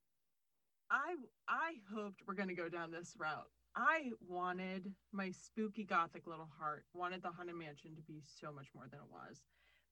I 0.92 1.16
I 1.48 1.74
hoped 1.94 2.22
we're 2.28 2.34
gonna 2.36 2.54
go 2.54 2.70
down 2.70 2.92
this 2.92 3.16
route. 3.18 3.48
I 3.76 4.12
wanted 4.28 4.94
my 5.14 5.32
spooky 5.32 5.86
gothic 5.86 6.28
little 6.28 6.50
heart 6.60 6.84
wanted 6.94 7.24
the 7.24 7.30
haunted 7.32 7.56
mansion 7.56 7.96
to 7.96 8.02
be 8.02 8.22
so 8.40 8.52
much 8.52 8.68
more 8.76 8.88
than 8.92 9.00
it 9.00 9.10
was. 9.10 9.42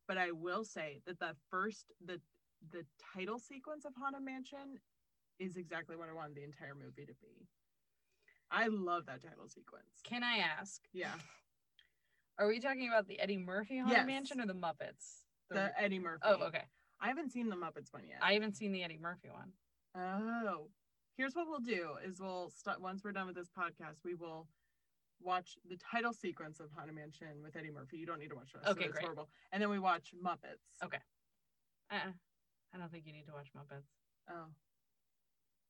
But 0.08 0.18
I 0.18 0.32
will 0.32 0.66
say 0.66 1.02
that 1.08 1.20
the 1.20 1.36
first 1.50 1.86
the 2.06 2.20
the 2.72 2.84
title 3.16 3.40
sequence 3.40 3.86
of 3.86 3.94
Haunted 3.98 4.22
Mansion 4.24 4.80
is 5.40 5.56
exactly 5.56 5.96
what 5.96 6.10
I 6.10 6.14
wanted 6.14 6.36
the 6.36 6.44
entire 6.44 6.76
movie 6.76 7.06
to 7.06 7.14
be. 7.22 7.48
I 8.52 8.68
love 8.68 9.06
that 9.06 9.24
title 9.24 9.48
sequence. 9.48 10.02
Can 10.04 10.24
I 10.24 10.40
ask? 10.60 10.82
Yeah. 10.92 11.14
Are 12.38 12.48
we 12.48 12.60
talking 12.60 12.90
about 12.90 13.08
the 13.08 13.18
Eddie 13.20 13.38
Murphy 13.38 13.78
Haunted 13.78 13.98
Yes. 14.00 14.08
Mansion 14.08 14.42
or 14.42 14.46
the 14.48 14.54
Muppets? 14.54 15.22
The 15.50 15.72
Eddie 15.80 16.00
Murphy. 16.00 16.24
oh, 16.26 16.44
okay. 16.48 16.64
I 17.00 17.08
haven't 17.08 17.32
seen 17.32 17.48
the 17.48 17.56
Muppets 17.56 17.94
one 17.94 18.04
yet. 18.08 18.20
I 18.22 18.34
haven't 18.34 18.58
seen 18.58 18.74
the 18.74 18.84
Eddie 18.84 19.00
Murphy 19.02 19.30
one. 19.30 19.54
Oh, 19.96 20.68
here's 21.20 21.36
what 21.36 21.48
we'll 21.50 21.60
do: 21.60 21.90
is 22.08 22.20
we'll 22.22 22.50
start 22.50 22.80
once 22.82 23.04
we're 23.04 23.12
done 23.12 23.28
with 23.28 23.36
this 23.36 23.50
podcast, 23.50 24.00
we 24.06 24.16
will 24.16 24.48
watch 25.22 25.58
the 25.70 25.76
title 25.76 26.14
sequence 26.14 26.62
of 26.62 26.68
Haunted 26.74 26.96
Mansion 26.96 27.44
with 27.44 27.58
Eddie 27.58 27.72
Murphy. 27.72 27.98
You 27.98 28.06
don't 28.06 28.20
need 28.20 28.30
to 28.30 28.36
watch 28.36 28.54
the 28.54 28.60
rest. 28.60 28.70
of 28.72 28.78
Okay, 28.78 28.86
it's 28.86 28.94
great. 28.94 29.04
horrible. 29.04 29.28
And 29.52 29.62
then 29.62 29.70
we 29.70 29.78
watch 29.78 30.14
Muppets. 30.26 30.64
Okay. 30.82 31.00
Uh, 31.92 32.16
I 32.74 32.78
don't 32.78 32.90
think 32.90 33.06
you 33.06 33.12
need 33.12 33.26
to 33.26 33.34
watch 33.34 33.50
Muppets. 33.56 33.90
Oh. 34.30 34.48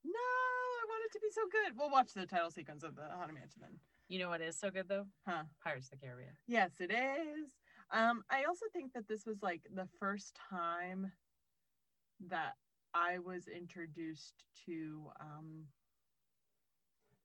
No, 0.04 0.12
I 0.12 0.84
want 0.88 1.02
it 1.04 1.12
to 1.14 1.20
be 1.20 1.30
so 1.32 1.42
good. 1.50 1.76
We'll 1.76 1.90
watch 1.90 2.14
the 2.14 2.26
title 2.26 2.52
sequence 2.52 2.84
of 2.84 2.94
the 2.94 3.02
Haunted 3.10 3.34
Mansion 3.34 3.60
then. 3.60 3.80
You 4.08 4.20
know 4.20 4.28
what 4.28 4.40
is 4.40 4.56
so 4.56 4.70
good 4.70 4.88
though? 4.88 5.06
Huh? 5.26 5.42
Pirates 5.64 5.86
of 5.92 5.98
the 5.98 6.06
Caribbean. 6.06 6.34
Yes, 6.46 6.70
it 6.78 6.92
is. 6.92 7.50
Um, 7.90 8.22
I 8.30 8.44
also 8.44 8.66
think 8.72 8.92
that 8.92 9.08
this 9.08 9.26
was 9.26 9.42
like 9.42 9.62
the 9.74 9.88
first 9.98 10.38
time 10.48 11.10
that 12.28 12.54
I 12.94 13.18
was 13.18 13.48
introduced 13.48 14.44
to 14.66 15.10
um 15.20 15.66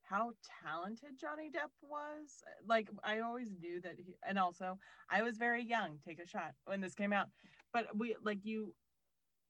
how 0.03 0.31
talented 0.63 1.17
Johnny 1.19 1.50
Depp 1.50 1.72
was. 1.81 2.43
Like 2.67 2.89
I 3.03 3.22
always 3.22 3.50
knew 3.60 3.81
that 3.81 3.95
he, 3.98 4.15
and 4.27 4.38
also 4.38 4.77
I 5.10 5.24
was 5.24 5.38
very 5.38 5.63
young, 5.63 5.98
take 6.05 6.19
a 6.19 6.27
shot 6.27 6.53
when 6.65 6.81
this 6.81 6.93
came 6.93 7.13
out. 7.13 7.27
But 7.74 7.98
we 7.98 8.15
like 8.24 8.45
you 8.45 8.75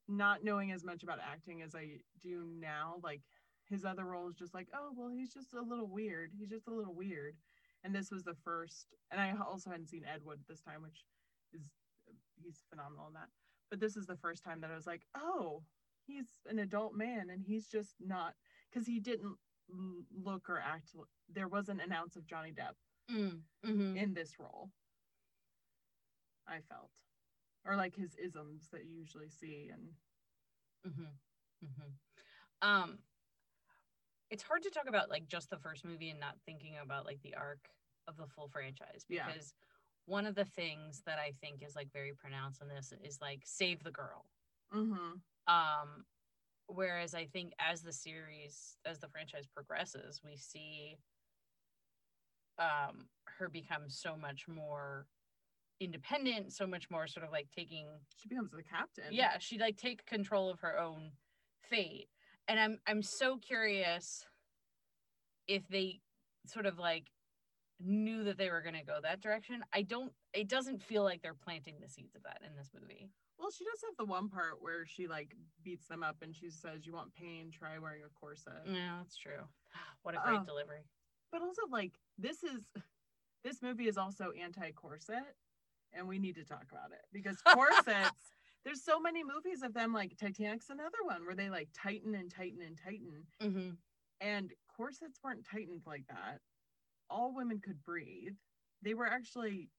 not 0.08 0.44
knowing 0.44 0.72
as 0.72 0.84
much 0.84 1.04
about 1.04 1.20
acting 1.20 1.62
as 1.62 1.76
I 1.76 2.00
do 2.22 2.48
now, 2.60 2.96
like 3.04 3.22
his 3.70 3.84
other 3.84 4.06
roles 4.06 4.36
just 4.36 4.54
like, 4.54 4.68
oh 4.74 4.92
well 4.96 5.10
he's 5.10 5.34
just 5.34 5.54
a 5.54 5.62
little 5.62 5.88
weird. 5.88 6.32
He's 6.38 6.50
just 6.50 6.68
a 6.68 6.74
little 6.74 6.94
weird 6.94 7.36
and 7.86 7.94
this 7.94 8.12
was 8.12 8.24
the 8.24 8.36
first 8.44 8.88
and 9.12 9.22
i 9.22 9.32
also 9.48 9.70
hadn't 9.70 9.88
seen 9.88 10.04
ed 10.12 10.22
wood 10.26 10.40
this 10.50 10.62
time 10.62 10.82
which 10.82 11.06
is 11.54 11.62
he's 12.44 12.64
phenomenal 12.70 13.08
in 13.08 13.14
that 13.14 13.30
but 13.70 13.80
this 13.80 13.96
is 13.96 14.06
the 14.08 14.18
first 14.18 14.44
time 14.44 14.60
that 14.60 14.72
i 14.72 14.76
was 14.76 14.88
like 14.88 15.04
oh 15.16 15.62
he's 16.06 16.28
an 16.48 16.60
adult 16.60 16.94
man 16.94 17.30
and 17.30 17.44
he's 17.44 17.68
just 17.68 17.96
not 18.00 18.34
because 18.70 18.88
he 18.88 19.00
didn't 19.00 19.36
look 20.24 20.50
or 20.50 20.60
act 20.60 20.92
there 21.34 21.48
wasn't 21.48 21.82
an 21.82 21.92
ounce 21.92 22.16
of 22.16 22.26
johnny 22.26 22.52
depp 22.52 22.76
Mm, 23.12 23.42
hmm 23.64 23.98
in 23.98 24.14
this 24.14 24.40
role 24.40 24.72
i 26.48 26.60
felt 26.70 26.90
or 27.66 27.76
like 27.76 27.96
his 27.96 28.16
isms 28.16 28.68
that 28.72 28.86
you 28.86 28.96
usually 29.00 29.30
see 29.30 29.70
and 29.72 30.94
hmm 30.96 31.06
hmm 31.62 32.68
Um, 32.68 32.98
it's 34.30 34.44
hard 34.44 34.64
to 34.64 34.70
talk 34.72 34.88
about 34.88 35.10
like 35.10 35.28
just 35.28 35.50
the 35.50 35.58
first 35.58 35.86
movie 35.86 36.10
and 36.10 36.20
not 36.20 36.36
thinking 36.46 36.76
about 36.84 37.06
like 37.06 37.22
the 37.22 37.36
arc 37.36 37.70
of 38.08 38.18
the 38.18 38.28
full 38.28 38.48
franchise 38.48 39.06
Yeah. 39.08 39.26
because 39.28 39.54
one 40.06 40.26
of 40.26 40.36
the 40.36 40.46
things 40.46 41.02
that 41.06 41.20
I 41.20 41.32
think 41.42 41.64
is 41.64 41.76
like 41.76 41.92
very 41.92 42.14
pronounced 42.14 42.62
in 42.62 42.68
this 42.68 42.94
is 43.04 43.20
like 43.22 43.42
save 43.46 43.84
the 43.84 43.92
girl. 43.92 44.26
Um, 45.48 46.06
whereas 46.68 47.14
I 47.14 47.26
think 47.26 47.54
as 47.60 47.82
the 47.82 47.94
series, 47.94 48.78
as 48.86 49.00
the 49.00 49.08
franchise 49.08 49.46
progresses, 49.54 50.22
we 50.24 50.38
see 50.38 50.98
um 52.58 53.08
her 53.38 53.50
become 53.50 53.90
so 53.90 54.16
much 54.16 54.48
more 54.48 55.08
independent, 55.82 56.54
so 56.54 56.66
much 56.66 56.90
more 56.90 57.06
sort 57.06 57.26
of 57.26 57.32
like 57.32 57.48
taking 57.54 57.88
she 58.16 58.30
becomes 58.30 58.52
the 58.52 58.64
captain 58.64 59.06
yeah 59.12 59.38
she 59.40 59.58
like 59.60 59.76
take 59.76 60.06
control 60.06 60.50
of 60.50 60.62
her 60.62 60.80
own 60.80 61.12
fate 61.70 62.08
and 62.48 62.58
i'm 62.58 62.80
i'm 62.88 63.02
so 63.02 63.38
curious 63.38 64.26
if 65.48 65.68
they 65.68 66.00
sort 66.48 66.66
of 66.66 66.80
like 66.80 67.08
knew 67.80 68.24
that 68.24 68.38
they 68.38 68.50
were 68.50 68.62
going 68.62 68.76
to 68.76 68.86
go 68.86 68.98
that 69.02 69.22
direction. 69.22 69.64
I 69.74 69.82
don't 69.82 70.12
it 70.34 70.48
doesn't 70.48 70.82
feel 70.82 71.04
like 71.04 71.22
they're 71.22 71.34
planting 71.34 71.76
the 71.82 71.90
seeds 71.90 72.16
of 72.16 72.24
that 72.24 72.42
in 72.46 72.56
this 72.56 72.72
movie. 72.80 73.10
Well, 73.38 73.52
she 73.52 73.66
does 73.66 73.82
have 73.88 73.98
the 73.98 74.06
one 74.06 74.30
part 74.30 74.62
where 74.62 74.86
she 74.86 75.08
like 75.08 75.36
beats 75.64 75.88
them 75.88 76.04
up 76.04 76.18
and 76.22 76.36
she 76.36 76.50
says, 76.50 76.86
"You 76.86 76.94
want 76.94 77.14
pain? 77.14 77.52
Try 77.52 77.78
wearing 77.80 78.04
a 78.04 78.10
corset." 78.20 78.62
Yeah, 78.66 78.98
that's 79.00 79.18
true. 79.18 79.44
What 80.04 80.16
a 80.16 80.20
great 80.20 80.40
Oh. 80.42 80.46
delivery. 80.46 80.86
But 81.32 81.42
also, 81.42 81.64
like 81.70 82.00
this 82.18 82.44
is 82.44 82.62
this 83.44 83.62
movie 83.62 83.88
is 83.88 83.98
also 83.98 84.32
anti-corset, 84.32 85.36
and 85.94 86.08
we 86.08 86.18
need 86.20 86.36
to 86.36 86.46
talk 86.46 86.66
about 86.72 86.92
it 86.92 87.06
because 87.12 87.42
corsets. 87.42 88.32
there's 88.64 88.84
so 88.84 89.00
many 89.00 89.24
movies 89.24 89.62
of 89.62 89.74
them. 89.74 89.94
Like 89.94 90.18
Titanic's 90.18 90.70
another 90.70 90.98
one 91.04 91.26
where 91.26 91.36
they 91.36 91.50
like 91.50 91.70
tighten 91.74 92.16
and 92.16 92.32
tighten 92.32 92.62
and 92.62 92.78
tighten, 92.78 93.28
hmm 93.42 93.72
and 94.22 94.54
corsets 94.76 95.20
weren't 95.24 95.46
tightened 95.46 95.82
like 95.86 96.08
that. 96.08 96.40
All 97.10 97.34
women 97.36 97.60
could 97.60 97.84
breathe. 97.84 98.36
They 98.82 98.94
were 98.94 99.08
actually. 99.08 99.70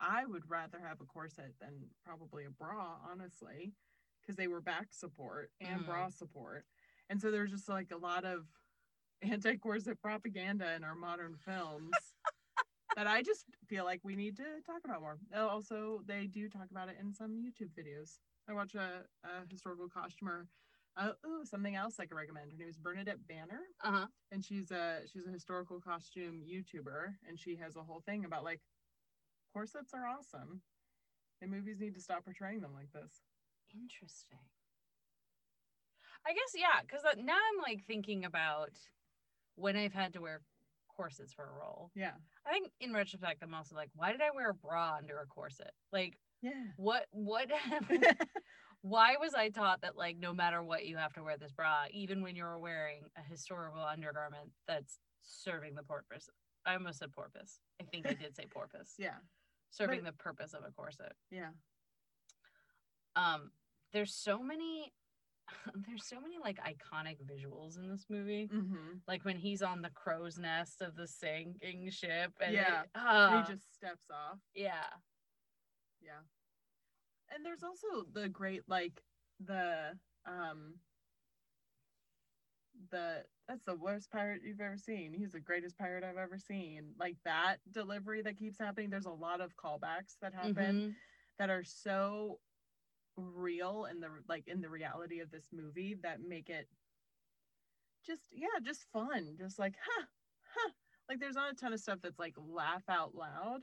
I 0.00 0.24
would 0.26 0.48
rather 0.48 0.80
have 0.80 1.00
a 1.00 1.04
corset 1.04 1.54
than 1.60 1.90
probably 2.04 2.44
a 2.44 2.50
bra, 2.50 2.96
honestly, 3.10 3.72
because 4.20 4.36
they 4.36 4.48
were 4.48 4.60
back 4.60 4.92
support 4.92 5.50
and 5.60 5.82
Mm. 5.82 5.86
bra 5.86 6.08
support. 6.10 6.66
And 7.08 7.20
so 7.20 7.30
there's 7.30 7.50
just 7.50 7.68
like 7.68 7.90
a 7.92 7.96
lot 7.96 8.24
of 8.24 8.46
anti 9.22 9.56
corset 9.56 10.00
propaganda 10.00 10.74
in 10.74 10.84
our 10.84 10.94
modern 10.94 11.36
films 11.36 11.94
that 12.96 13.06
I 13.06 13.22
just 13.22 13.44
feel 13.66 13.84
like 13.84 14.00
we 14.04 14.16
need 14.16 14.36
to 14.36 14.60
talk 14.66 14.82
about 14.84 15.00
more. 15.00 15.18
Oh, 15.34 15.48
Also, 15.48 16.02
they 16.06 16.26
do 16.26 16.48
talk 16.48 16.70
about 16.70 16.88
it 16.88 16.96
in 17.00 17.12
some 17.12 17.38
YouTube 17.42 17.70
videos. 17.78 18.18
I 18.48 18.52
watch 18.52 18.74
a, 18.74 19.04
a 19.24 19.46
historical 19.50 19.88
costumer. 19.88 20.46
Uh, 20.96 21.12
ooh, 21.26 21.44
something 21.44 21.76
else 21.76 22.00
I 22.00 22.06
could 22.06 22.16
recommend. 22.16 22.50
Her 22.52 22.56
name 22.56 22.68
is 22.68 22.78
Bernadette 22.78 23.26
Banner 23.26 23.60
Uh-huh. 23.82 24.06
and 24.32 24.42
she's 24.44 24.70
a 24.70 25.02
she's 25.06 25.26
a 25.26 25.30
historical 25.30 25.78
costume 25.80 26.42
YouTuber, 26.42 27.18
and 27.28 27.38
she 27.38 27.56
has 27.56 27.76
a 27.76 27.82
whole 27.82 28.00
thing 28.00 28.24
about 28.24 28.44
like 28.44 28.62
corsets 29.52 29.92
are 29.94 30.06
awesome, 30.06 30.62
and 31.40 31.50
movies 31.50 31.80
need 31.80 31.94
to 31.94 32.00
stop 32.00 32.24
portraying 32.24 32.60
them 32.60 32.74
like 32.74 32.92
this. 32.92 33.22
Interesting. 33.74 34.38
I 36.26 36.32
guess 36.32 36.52
yeah, 36.56 36.80
because 36.82 37.02
now 37.22 37.34
I'm 37.34 37.62
like 37.62 37.84
thinking 37.86 38.24
about 38.24 38.72
when 39.54 39.76
I've 39.76 39.92
had 39.92 40.12
to 40.14 40.20
wear 40.20 40.42
corsets 40.96 41.32
for 41.32 41.44
a 41.44 41.60
role. 41.60 41.90
Yeah, 41.94 42.12
I 42.46 42.50
think 42.50 42.70
in 42.80 42.92
retrospect, 42.92 43.42
I'm 43.42 43.54
also 43.54 43.76
like, 43.76 43.90
why 43.94 44.12
did 44.12 44.20
I 44.20 44.30
wear 44.34 44.50
a 44.50 44.54
bra 44.54 44.96
under 44.98 45.18
a 45.18 45.26
corset? 45.26 45.72
Like, 45.92 46.18
yeah, 46.42 46.50
what, 46.76 47.06
what, 47.10 47.48
why 48.82 49.16
was 49.20 49.34
I 49.34 49.50
taught 49.50 49.82
that 49.82 49.96
like 49.96 50.16
no 50.18 50.32
matter 50.32 50.62
what 50.62 50.86
you 50.86 50.96
have 50.96 51.12
to 51.14 51.22
wear 51.22 51.36
this 51.36 51.52
bra, 51.52 51.84
even 51.92 52.22
when 52.22 52.34
you're 52.34 52.58
wearing 52.58 53.02
a 53.16 53.22
historical 53.22 53.82
undergarment 53.82 54.50
that's 54.66 54.98
serving 55.22 55.74
the 55.74 55.82
purpose? 55.82 56.28
I 56.66 56.74
almost 56.74 56.98
said 56.98 57.12
porpoise. 57.12 57.60
I 57.80 57.84
think 57.84 58.06
I 58.06 58.14
did 58.14 58.34
say 58.36 58.46
porpoise. 58.50 58.94
yeah, 58.98 59.14
Serving 59.70 60.02
the 60.04 60.12
purpose 60.12 60.52
of 60.52 60.62
a 60.66 60.70
corset. 60.72 61.12
yeah. 61.30 61.50
um 63.14 63.50
there's 63.92 64.12
so 64.14 64.42
many 64.42 64.92
there's 65.86 66.04
so 66.04 66.20
many 66.20 66.36
like 66.42 66.58
iconic 66.64 67.18
visuals 67.24 67.78
in 67.78 67.88
this 67.88 68.04
movie 68.10 68.48
Mm-hmm. 68.52 68.98
like 69.06 69.24
when 69.24 69.36
he's 69.36 69.62
on 69.62 69.80
the 69.80 69.90
crow's 69.90 70.38
nest 70.38 70.82
of 70.82 70.96
the 70.96 71.06
sinking 71.06 71.88
ship 71.90 72.32
and 72.40 72.52
Yeah. 72.54 72.82
it- 72.82 72.88
ah, 72.96 73.44
he 73.46 73.52
just 73.52 73.72
steps 73.74 74.06
off. 74.10 74.38
yeah 74.54 74.90
Yeah, 76.02 76.22
and 77.34 77.44
there's 77.44 77.62
also 77.62 78.06
the 78.12 78.28
great 78.28 78.62
like 78.68 79.02
the 79.44 79.92
um 80.26 80.74
the 82.90 83.24
that's 83.48 83.64
the 83.64 83.76
worst 83.76 84.10
pirate 84.10 84.42
you've 84.44 84.60
ever 84.60 84.76
seen. 84.78 85.12
He's 85.14 85.32
the 85.32 85.40
greatest 85.40 85.78
pirate 85.78 86.04
I've 86.04 86.16
ever 86.16 86.38
seen. 86.38 86.94
Like 86.98 87.16
that 87.24 87.58
delivery 87.70 88.22
that 88.22 88.36
keeps 88.38 88.58
happening. 88.58 88.90
There's 88.90 89.06
a 89.06 89.10
lot 89.10 89.40
of 89.40 89.56
callbacks 89.56 90.18
that 90.20 90.34
happen. 90.34 90.82
Mhm. 90.82 90.94
that 91.38 91.50
are 91.50 91.64
so 91.64 92.40
real 93.16 93.86
in 93.86 94.00
the 94.00 94.08
like 94.28 94.48
in 94.48 94.60
the 94.60 94.70
reality 94.70 95.20
of 95.20 95.30
this 95.30 95.48
movie 95.52 95.94
that 96.02 96.20
make 96.20 96.48
it 96.50 96.68
just 98.04 98.28
yeah 98.32 98.58
just 98.62 98.84
fun 98.92 99.36
just 99.38 99.58
like 99.58 99.76
huh 99.84 100.06
huh 100.54 100.70
like 101.08 101.18
there's 101.18 101.34
not 101.34 101.52
a 101.52 101.54
ton 101.54 101.72
of 101.72 101.80
stuff 101.80 101.98
that's 102.02 102.18
like 102.18 102.34
laugh 102.38 102.84
out 102.88 103.14
loud 103.14 103.60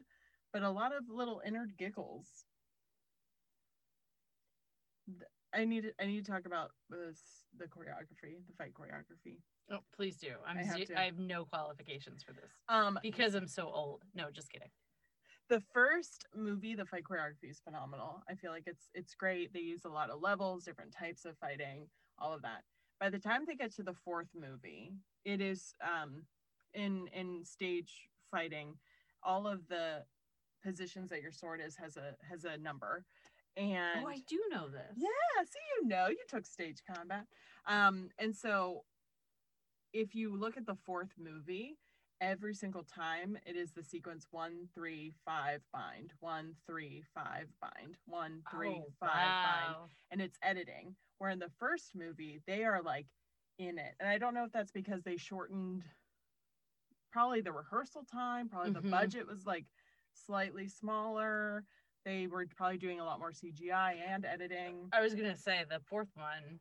but 0.51 0.63
a 0.63 0.69
lot 0.69 0.93
of 0.95 1.09
little 1.09 1.41
inner 1.45 1.65
giggles 1.77 2.45
i 5.53 5.65
need 5.65 5.81
to- 5.83 5.93
i 6.01 6.05
need 6.05 6.23
to 6.25 6.31
talk 6.31 6.45
about 6.45 6.71
this 6.89 7.19
the 7.57 7.65
choreography 7.65 8.45
the 8.47 8.53
fight 8.57 8.73
choreography. 8.73 9.37
Oh 9.71 9.79
please 9.95 10.17
do. 10.17 10.31
I'm 10.45 10.57
I 10.57 10.63
have 10.63 10.83
to. 10.85 10.99
I 10.99 11.05
have 11.05 11.17
no 11.19 11.45
qualifications 11.45 12.21
for 12.23 12.33
this. 12.33 12.51
Um 12.69 12.99
because 13.01 13.35
i'm 13.35 13.47
so 13.47 13.69
old. 13.69 14.03
No 14.13 14.29
just 14.31 14.51
kidding. 14.51 14.69
The 15.49 15.61
first 15.73 16.25
movie 16.35 16.75
the 16.75 16.85
fight 16.85 17.03
choreography 17.03 17.49
is 17.51 17.59
phenomenal. 17.63 18.23
I 18.29 18.35
feel 18.35 18.51
like 18.51 18.63
it's 18.67 18.89
it's 18.93 19.13
great. 19.15 19.53
They 19.53 19.59
use 19.59 19.85
a 19.85 19.89
lot 19.89 20.09
of 20.09 20.21
levels 20.21 20.63
different 20.65 20.91
types 20.93 21.25
of 21.25 21.37
fighting 21.37 21.87
all 22.19 22.33
of 22.33 22.41
that. 22.41 22.63
By 22.99 23.09
the 23.09 23.19
time 23.19 23.43
they 23.45 23.55
get 23.55 23.73
to 23.75 23.83
the 23.83 23.93
fourth 23.93 24.29
movie 24.35 24.93
it 25.25 25.39
is 25.41 25.73
um 25.81 26.23
in 26.73 27.07
in 27.13 27.45
stage 27.45 28.09
fighting 28.31 28.75
all 29.21 29.47
of 29.47 29.67
the 29.67 30.03
positions 30.63 31.09
that 31.09 31.21
your 31.21 31.31
sword 31.31 31.61
is 31.65 31.75
has 31.75 31.97
a 31.97 32.15
has 32.29 32.45
a 32.45 32.57
number 32.57 33.05
and 33.57 34.03
oh 34.03 34.07
i 34.07 34.17
do 34.27 34.39
know 34.49 34.67
this 34.69 34.97
yeah, 34.97 35.43
see, 35.43 35.59
you 35.81 35.87
know, 35.87 36.07
you 36.07 36.23
took 36.27 36.45
stage 36.45 36.77
combat. 36.87 37.25
Um, 37.65 38.09
and 38.19 38.35
so 38.35 38.83
if 39.93 40.15
you 40.15 40.35
look 40.35 40.57
at 40.57 40.65
the 40.65 40.75
fourth 40.75 41.13
movie, 41.17 41.77
every 42.21 42.53
single 42.55 42.83
time 42.83 43.37
it 43.45 43.55
is 43.55 43.71
the 43.71 43.83
sequence 43.83 44.27
one, 44.31 44.67
three, 44.73 45.13
five, 45.25 45.61
bind, 45.71 46.13
one, 46.19 46.55
three, 46.65 47.03
five, 47.13 47.47
bind, 47.61 47.97
one, 48.05 48.41
three, 48.51 48.69
oh, 48.69 48.91
five, 48.99 49.09
bind, 49.11 49.75
and 50.11 50.21
it's 50.21 50.37
editing. 50.41 50.95
Where 51.19 51.29
in 51.29 51.39
the 51.39 51.51
first 51.59 51.95
movie, 51.95 52.39
they 52.47 52.63
are 52.63 52.81
like 52.81 53.07
in 53.59 53.77
it. 53.77 53.93
And 53.99 54.09
I 54.09 54.17
don't 54.17 54.33
know 54.33 54.45
if 54.45 54.51
that's 54.51 54.71
because 54.71 55.03
they 55.03 55.17
shortened 55.17 55.83
probably 57.11 57.41
the 57.41 57.51
rehearsal 57.51 58.03
time, 58.03 58.49
probably 58.49 58.71
Mhm. 58.71 58.81
the 58.81 58.89
budget 58.89 59.27
was 59.27 59.45
like 59.45 59.65
slightly 60.13 60.67
smaller. 60.67 61.65
They 62.05 62.27
were 62.27 62.45
probably 62.55 62.77
doing 62.77 62.99
a 62.99 63.05
lot 63.05 63.19
more 63.19 63.31
CGI 63.31 63.95
and 64.07 64.25
editing. 64.25 64.89
i 64.91 65.01
was 65.01 65.13
gonna 65.13 65.37
say 65.37 65.63
the 65.69 65.79
fourth 65.85 66.09
one 66.15 66.59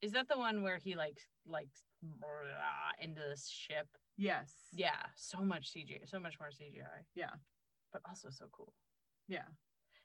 is 0.00 0.12
that 0.12 0.28
the 0.28 0.38
one 0.38 0.62
where 0.62 0.78
he 0.78 0.94
like 0.94 1.18
like 1.46 1.68
into 3.00 3.20
this 3.20 3.48
ship 3.48 3.88
Yes. 4.18 4.52
Yeah, 4.72 4.98
so 5.14 5.38
much 5.38 5.72
CGI, 5.72 6.08
so 6.08 6.18
much 6.18 6.40
more 6.40 6.50
CGI. 6.50 7.04
Yeah. 7.14 7.30
but 7.92 8.02
also 8.06 8.28
so 8.30 8.46
cool. 8.50 8.74
Yeah. 9.28 9.46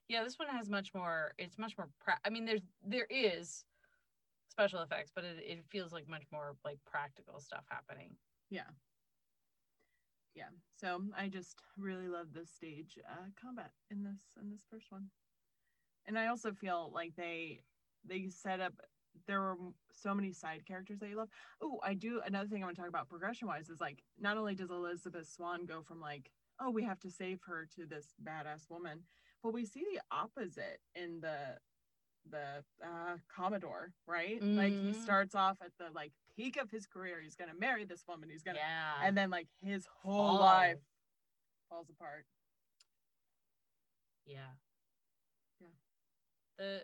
Yeah, 0.08 0.24
this 0.24 0.38
one 0.38 0.48
has 0.50 0.70
much 0.70 0.94
more. 0.94 1.34
It's 1.40 1.58
much 1.58 1.76
more. 1.78 1.90
Pra- 2.00 2.20
I 2.24 2.30
mean, 2.30 2.46
there's 2.46 2.62
there 2.86 3.08
is 3.10 3.66
special 4.50 4.82
effects, 4.82 5.12
but 5.16 5.24
it, 5.24 5.38
it 5.40 5.66
feels 5.72 5.92
like 5.92 6.08
much 6.08 6.24
more 6.32 6.56
like 6.64 6.78
practical 6.86 7.40
stuff 7.40 7.64
happening. 7.70 8.16
Yeah. 8.52 8.70
Yeah. 10.36 10.50
So 10.80 11.02
I 11.18 11.28
just 11.28 11.56
really 11.78 12.08
love 12.08 12.34
the 12.34 12.46
stage 12.46 12.98
uh, 13.10 13.28
combat 13.40 13.72
in 13.92 14.04
this 14.04 14.22
in 14.42 14.50
this 14.50 14.64
first 14.70 14.92
one, 14.92 15.10
and 16.08 16.18
I 16.18 16.28
also 16.28 16.54
feel 16.54 16.92
like 16.94 17.16
they 17.16 17.62
they 18.06 18.28
set 18.30 18.60
up. 18.60 18.74
There 19.28 19.40
were 19.42 19.56
so 19.92 20.16
many 20.16 20.32
side 20.34 20.66
characters 20.66 21.00
that 21.00 21.08
you 21.10 21.16
love. 21.16 21.30
Oh, 21.62 21.80
I 21.84 21.94
do. 21.94 22.20
Another 22.26 22.48
thing 22.48 22.64
I 22.64 22.66
want 22.66 22.76
to 22.76 22.82
talk 22.82 22.90
about 22.90 23.10
progression 23.10 23.48
wise 23.48 23.70
is 23.70 23.80
like 23.80 24.04
not 24.20 24.38
only 24.38 24.56
does 24.56 24.72
Elizabeth 24.72 25.28
Swann 25.28 25.66
go 25.66 25.84
from 25.84 26.00
like 26.02 26.32
oh 26.60 26.72
we 26.72 26.84
have 26.84 27.00
to 27.02 27.12
save 27.12 27.40
her 27.46 27.68
to 27.76 27.86
this 27.86 28.16
badass 28.24 28.70
woman, 28.70 29.02
but 29.44 29.54
we 29.54 29.66
see 29.66 29.86
the 29.94 30.02
opposite 30.12 30.80
in 30.96 31.20
the 31.22 31.38
the 32.30 32.64
uh, 32.84 33.18
Commodore, 33.34 33.92
right? 34.08 34.42
Like 34.42 34.74
he 34.74 34.92
Mhm. 34.92 34.96
starts 35.04 35.36
off 35.36 35.58
at 35.62 35.72
the 35.78 35.92
like 35.94 36.14
peak 36.36 36.58
of 36.58 36.70
his 36.70 36.86
career. 36.86 37.20
He's 37.22 37.36
gonna 37.36 37.54
marry 37.60 37.86
this 37.86 38.04
woman. 38.08 38.30
He's 38.30 38.44
gonna 38.44 38.60
Yeah, 38.60 39.08
and 39.08 39.18
then 39.18 39.30
like 39.30 39.48
his 39.62 39.88
whole 40.02 40.40
life 40.40 40.78
falls 41.70 41.90
apart. 41.90 42.26
yeah, 44.26 44.54
Yeah. 45.60 45.68
The 46.58 46.84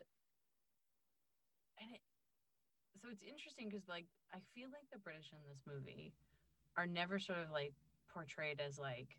and 1.82 1.92
it, 1.94 2.02
so 3.02 3.08
it's 3.12 3.24
interesting 3.24 3.70
because 3.70 3.88
like 3.88 4.06
I 4.34 4.40
feel 4.54 4.68
like 4.70 4.90
the 4.92 5.00
British 5.00 5.32
in 5.32 5.40
this 5.48 5.62
movie 5.66 6.14
are 6.78 6.86
never 6.88 7.20
sort 7.20 7.40
of 7.40 7.52
like 7.52 7.74
portrayed 8.14 8.60
as 8.60 8.78
like 8.78 9.18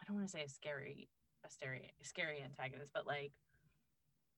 I 0.00 0.04
don't 0.06 0.16
want 0.16 0.28
to 0.28 0.32
say 0.32 0.42
a 0.44 0.48
scary 0.48 1.08
a 1.44 1.50
scary 1.50 1.90
scary 2.02 2.42
antagonist, 2.42 2.90
but 2.94 3.06
like 3.06 3.32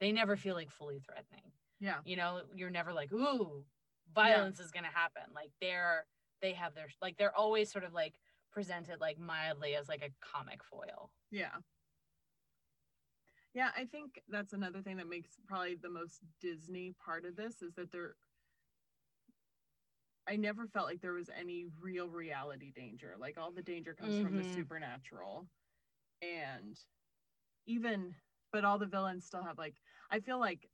they 0.01 0.13
never 0.13 0.37
feel 0.37 0.55
like 0.55 0.71
fully 0.71 0.99
threatening. 0.99 1.53
Yeah. 1.81 1.99
You 2.05 2.17
know, 2.17 2.41
you're 2.55 2.71
never 2.71 2.93
like, 2.93 3.13
ooh, 3.13 3.65
violence 4.13 4.61
is 4.61 4.71
gonna 4.71 4.91
happen. 4.91 5.33
Like 5.35 5.53
they're 5.61 6.07
they 6.41 6.53
have 6.55 6.75
their 6.75 6.89
like 7.01 7.17
they're 7.17 7.35
always 7.37 7.71
sort 7.71 7.85
of 7.85 7.93
like 7.93 8.21
presented 8.53 9.01
like 9.01 9.19
mildly 9.19 9.75
as 9.77 9.89
like 9.89 10.03
a 10.03 10.11
comic 10.21 10.63
foil. 10.65 11.13
Yeah. 11.31 11.61
Yeah, 13.55 13.71
I 13.75 13.87
think 13.87 14.23
that's 14.29 14.53
another 14.53 14.83
thing 14.83 14.99
that 14.99 15.09
makes 15.09 15.41
probably 15.47 15.77
the 15.77 15.89
most 15.89 16.23
Disney 16.41 16.93
part 16.93 17.25
of 17.25 17.37
this 17.37 17.63
is 17.63 17.75
that 17.75 17.91
they're 17.91 18.17
I 20.27 20.37
never 20.37 20.67
felt 20.67 20.87
like 20.87 21.01
there 21.01 21.13
was 21.13 21.31
any 21.31 21.67
real 21.67 22.09
reality 22.09 22.73
danger. 22.73 23.17
Like 23.17 23.39
all 23.39 23.53
the 23.53 23.63
danger 23.63 23.95
comes 23.95 24.19
from 24.19 24.37
the 24.37 24.43
Mhm. 24.43 24.53
supernatural. 24.53 25.49
And 26.23 26.79
even 27.67 28.17
but 28.53 28.65
all 28.65 28.79
the 28.79 28.87
villains 28.87 29.27
still 29.27 29.43
have 29.45 29.59
like 29.59 29.83
I 30.11 30.21
feel 30.21 30.39
like 30.41 30.71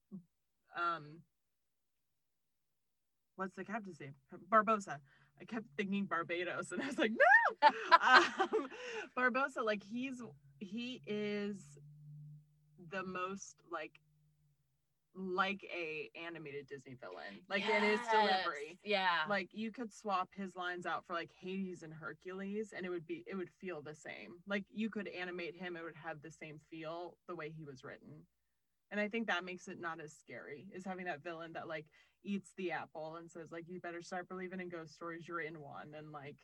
um 0.77 1.25
what's 3.43 3.57
the 3.57 3.65
captain's 3.65 3.99
name? 3.99 4.15
Barbossa. 4.53 4.99
I 5.41 5.45
kept 5.45 5.65
thinking 5.77 6.05
Barbados 6.05 6.71
and 6.71 6.81
I 6.81 6.87
was 6.87 6.99
like, 6.99 7.11
no 7.11 7.69
um, 8.01 8.69
Barbossa, 9.19 9.65
like 9.65 9.83
he's 9.83 10.23
he 10.61 11.03
is 11.09 11.57
the 12.93 13.03
most 13.03 13.57
like 13.73 13.99
like 15.17 15.65
a 15.75 16.09
animated 16.25 16.69
Disney 16.69 16.95
villain. 16.95 17.41
Like 17.51 17.65
in 17.69 17.83
his 17.83 17.99
delivery. 18.13 18.79
Yeah. 18.85 19.23
Like 19.29 19.49
you 19.53 19.73
could 19.73 19.93
swap 19.93 20.29
his 20.37 20.55
lines 20.55 20.87
out 20.87 21.05
for 21.05 21.15
like 21.15 21.31
Hades 21.37 21.83
and 21.83 21.93
Hercules 21.93 22.73
and 22.75 22.87
it 22.87 22.91
would 22.91 23.09
be 23.09 23.25
it 23.27 23.35
would 23.35 23.51
feel 23.61 23.83
the 23.83 23.97
same. 23.97 24.37
Like 24.47 24.67
you 24.73 24.89
could 24.89 25.09
animate 25.09 25.57
him, 25.57 25.77
it 25.77 25.83
would 25.83 25.97
have 25.97 26.23
the 26.23 26.31
same 26.31 26.61
feel 26.71 27.17
the 27.27 27.35
way 27.35 27.51
he 27.51 27.65
was 27.65 27.83
written. 27.83 28.23
And 28.93 29.01
I 29.01 29.09
think 29.09 29.27
that 29.27 29.45
makes 29.45 29.67
it 29.67 29.81
not 29.81 30.01
as 30.01 30.13
scary 30.13 30.67
is 30.73 30.85
having 30.85 31.07
that 31.07 31.25
villain 31.25 31.55
that 31.55 31.67
like 31.67 31.87
eats 32.25 32.53
the 32.57 32.71
apple 32.71 33.17
and 33.17 33.31
says 33.31 33.51
like 33.53 33.65
you 33.69 33.81
better 33.81 34.03
start 34.03 34.29
believing 34.29 34.61
in 34.61 34.69
ghost 34.69 34.95
stories, 34.95 35.27
you're 35.27 35.41
in 35.41 35.61
one 35.61 35.95
and 35.97 36.11
like 36.13 36.37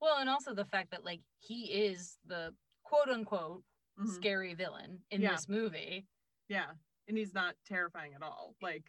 well, 0.00 0.18
and 0.18 0.28
also 0.30 0.54
the 0.54 0.64
fact 0.64 0.90
that 0.92 1.04
like 1.04 1.20
he 1.40 1.64
is 1.64 2.18
the 2.26 2.54
quote 2.84 3.08
unquote 3.08 3.62
mhm. 4.00 4.08
scary 4.08 4.54
villain 4.54 5.00
in 5.10 5.20
Yeah. 5.20 5.32
this 5.32 5.48
movie, 5.48 6.06
yeah. 6.48 6.70
And 7.08 7.16
he's 7.18 7.34
not 7.34 7.54
terrifying 7.66 8.12
at 8.14 8.22
all. 8.22 8.54
Like, 8.62 8.84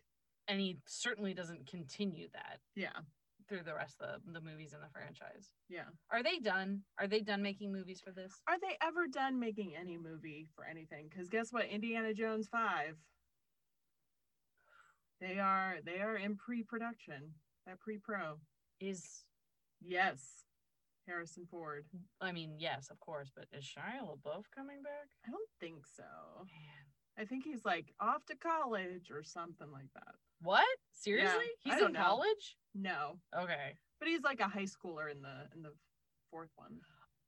and 0.48 0.60
he 0.60 0.78
certainly 0.88 1.34
doesn't 1.34 1.68
continue 1.68 2.28
that 2.34 2.60
yeah, 2.76 3.00
through 3.48 3.64
the 3.64 3.74
rest 3.74 3.96
of 4.02 4.22
the, 4.26 4.34
the 4.34 4.42
movies 4.42 4.74
in 4.74 4.82
the 4.82 4.90
franchise. 4.92 5.50
yeah. 5.70 5.86
Are 6.12 6.22
they 6.22 6.38
done? 6.40 6.82
Are 7.00 7.08
they 7.08 7.22
done 7.22 7.42
making 7.42 7.72
movies 7.72 8.02
for 8.04 8.12
this? 8.12 8.34
Are 8.48 8.60
they 8.60 8.78
ever 8.86 9.08
done 9.08 9.40
making 9.40 9.74
any 9.80 9.98
movie 9.98 10.48
for 10.56 10.66
anything? 10.66 11.08
Because 11.10 11.28
guess 11.30 11.52
what? 11.52 11.66
Indiana 11.68 12.14
Jones 12.14 12.48
5. 12.52 12.96
They 15.22 15.38
are 15.40 15.78
they 15.86 16.00
are 16.00 16.16
in 16.18 16.36
pre-production. 16.36 17.34
That 17.66 17.80
pre-pro. 17.80 18.38
Is 18.80 19.24
Yes. 19.82 20.44
Harrison 21.08 21.46
Ford. 21.50 21.86
I 22.22 22.32
mean, 22.32 22.54
yes, 22.60 22.90
of 22.92 23.00
course, 23.00 23.32
but 23.36 23.46
is 23.52 23.64
Shia 23.64 24.02
LaBeouf 24.02 24.44
coming 24.56 24.84
back? 24.84 25.08
I 25.28 25.32
don't 25.32 25.50
think 25.60 25.86
so. 25.88 26.04
Man. 26.38 26.86
I 27.18 27.26
think 27.26 27.44
he's 27.44 27.66
like 27.66 27.94
off 28.00 28.26
to 28.28 28.36
college 28.36 29.10
or 29.12 29.24
something 29.24 29.72
like 29.72 29.92
that. 29.96 30.14
What? 30.42 30.66
Seriously? 30.92 31.46
I 31.66 31.74
He's 31.74 31.82
in 31.82 31.94
know. 31.94 32.00
college? 32.00 32.58
No. 32.76 33.18
Okay. 33.36 33.74
But 34.00 34.08
he's 34.08 34.22
like 34.22 34.40
a 34.40 34.48
high 34.48 34.66
schooler 34.68 35.12
in 35.12 35.22
the 35.22 35.48
in 35.56 35.62
the 35.64 35.72
fourth 36.32 36.52
one. 36.56 36.80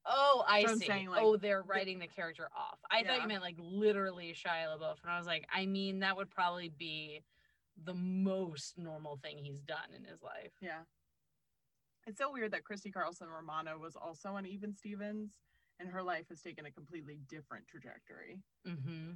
Oh, 0.05 0.43
I 0.47 0.65
So 0.65 0.75
see. 0.75 0.85
saying, 0.85 1.09
like, 1.09 1.21
oh, 1.23 1.35
they're 1.37 1.63
writing 1.63 1.99
the 1.99 2.07
character 2.07 2.49
off. 2.55 2.79
I 2.89 3.03
thought 3.03 3.21
you 3.21 3.27
meant 3.27 3.41
like 3.41 3.57
literally 3.59 4.33
Shia 4.33 4.77
LaBeouf, 4.77 4.97
and 5.03 5.11
I 5.11 5.17
was 5.17 5.27
like, 5.27 5.45
I 5.53 5.65
mean, 5.65 5.99
that 5.99 6.15
would 6.15 6.29
probably 6.29 6.69
be 6.69 7.23
the 7.83 7.93
most 7.93 8.77
normal 8.77 9.17
thing 9.23 9.37
he's 9.37 9.61
done 9.61 9.93
in 9.95 10.03
his 10.03 10.21
life. 10.21 10.51
Yeah. 10.61 10.81
It's 12.07 12.17
so 12.17 12.31
weird 12.31 12.51
that 12.51 12.63
Christy 12.63 12.91
Carlson 12.91 13.27
Romano 13.27 13.77
was 13.77 13.95
also 13.95 14.29
on 14.29 14.45
Even 14.45 14.73
Stevens 14.73 15.39
and 15.79 15.89
her 15.89 16.03
life 16.03 16.25
has 16.29 16.41
taken 16.41 16.65
a 16.65 16.71
completely 16.71 17.19
different 17.29 17.67
trajectory. 17.67 18.39
Mm-hmm. 18.67 19.11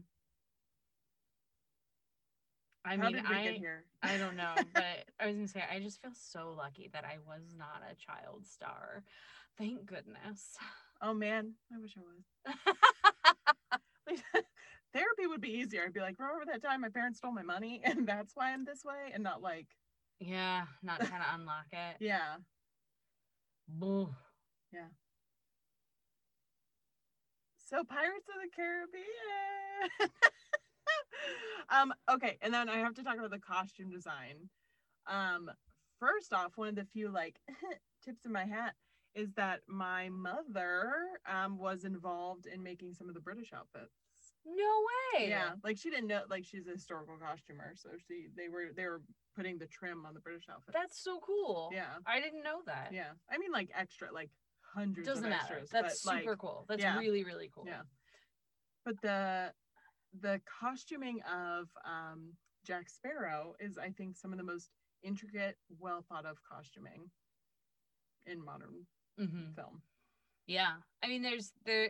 I 2.85 2.97
How 2.97 3.09
mean, 3.09 3.23
I? 3.25 3.59
I 4.03 4.17
don't 4.17 4.35
know, 4.35 4.53
but 4.73 5.05
I 5.19 5.25
was 5.25 5.35
gonna 5.35 5.47
say 5.47 5.63
I 5.71 5.79
just 5.79 6.01
feel 6.01 6.11
so 6.13 6.53
lucky 6.55 6.89
that 6.93 7.03
I 7.03 7.17
was 7.27 7.55
not 7.57 7.81
a 7.89 7.95
child 7.95 8.45
star. 8.45 9.03
Thank 9.57 9.85
goodness. 9.85 10.55
Oh 11.01 11.13
man, 11.13 11.53
I 11.73 11.79
wish 11.79 11.95
I 11.97 12.01
was. 12.01 12.75
Therapy 14.95 15.27
would 15.27 15.41
be 15.41 15.49
easier. 15.49 15.83
I'd 15.85 15.93
be 15.93 15.99
like, 15.99 16.15
remember 16.17 16.45
that 16.45 16.63
time 16.63 16.79
my 16.79 16.89
parents 16.89 17.17
stole 17.17 17.33
my 17.33 17.43
money 17.43 17.81
and 17.83 18.07
that's 18.07 18.33
why 18.33 18.53
I'm 18.53 18.63
this 18.63 18.85
way? 18.85 19.11
And 19.13 19.23
not 19.23 19.41
like, 19.41 19.67
yeah, 20.19 20.63
not 20.81 20.99
trying 21.05 21.21
to 21.21 21.35
unlock 21.35 21.65
it. 21.73 21.97
yeah. 21.99 22.37
Boo. 23.67 24.09
Yeah. 24.71 24.87
So 27.57 27.83
Pirates 27.83 28.29
of 28.29 28.41
the 28.41 28.49
Caribbean. 28.55 29.03
um, 31.69 31.93
okay, 32.09 32.37
and 32.41 32.53
then 32.53 32.69
I 32.69 32.77
have 32.77 32.93
to 32.93 33.03
talk 33.03 33.17
about 33.17 33.31
the 33.31 33.39
costume 33.39 33.89
design. 33.89 34.49
Um, 35.07 35.49
first 35.99 36.31
off, 36.31 36.53
one 36.55 36.69
of 36.69 36.75
the 36.75 36.85
few 36.85 37.09
like 37.09 37.39
tips 38.03 38.25
in 38.25 38.31
my 38.31 38.45
hat 38.45 38.75
is 39.15 39.33
that 39.33 39.61
my 39.67 40.09
mother 40.09 40.93
um 41.27 41.57
was 41.57 41.85
involved 41.85 42.45
in 42.45 42.61
making 42.61 42.93
some 42.93 43.09
of 43.09 43.15
the 43.15 43.21
British 43.21 43.51
outfits. 43.51 44.04
No 44.45 45.17
way. 45.17 45.29
Yeah, 45.29 45.51
like 45.63 45.77
she 45.77 45.89
didn't 45.89 46.07
know 46.07 46.21
like 46.29 46.45
she's 46.45 46.67
a 46.67 46.71
historical 46.71 47.17
costumer, 47.17 47.73
so 47.75 47.89
she 48.07 48.27
they 48.37 48.47
were 48.47 48.67
they 48.75 48.85
were 48.85 49.01
putting 49.35 49.57
the 49.57 49.65
trim 49.67 50.05
on 50.05 50.13
the 50.13 50.19
British 50.19 50.43
outfit. 50.51 50.73
That's 50.73 51.03
so 51.03 51.19
cool. 51.19 51.71
yeah, 51.73 51.95
I 52.05 52.19
didn't 52.19 52.43
know 52.43 52.61
that. 52.67 52.89
yeah. 52.91 53.11
I 53.29 53.37
mean 53.37 53.51
like 53.51 53.69
extra 53.77 54.11
like 54.13 54.29
hundreds 54.75 55.07
Doesn't 55.07 55.25
of 55.25 55.29
matter. 55.29 55.59
extras. 55.59 55.69
That's 55.71 56.01
super 56.01 56.31
like, 56.31 56.37
cool. 56.39 56.65
That's 56.69 56.81
yeah. 56.83 56.97
really, 56.97 57.23
really 57.23 57.49
cool. 57.53 57.65
Yeah. 57.67 57.81
But 58.83 59.01
the 59.01 59.51
the 60.21 60.41
costuming 60.59 61.21
of 61.23 61.67
um 61.85 62.33
Jack 62.65 62.89
Sparrow 62.89 63.55
is 63.59 63.77
I 63.77 63.89
think 63.89 64.15
some 64.15 64.31
of 64.31 64.37
the 64.37 64.43
most 64.43 64.69
intricate, 65.03 65.57
well 65.79 66.03
thought 66.07 66.25
of 66.25 66.37
costuming 66.49 67.09
in 68.25 68.43
modern 68.43 68.85
hmm 69.17 69.53
film. 69.55 69.81
Yeah. 70.47 70.73
I 71.03 71.07
mean, 71.07 71.21
there's 71.21 71.51
there, 71.65 71.89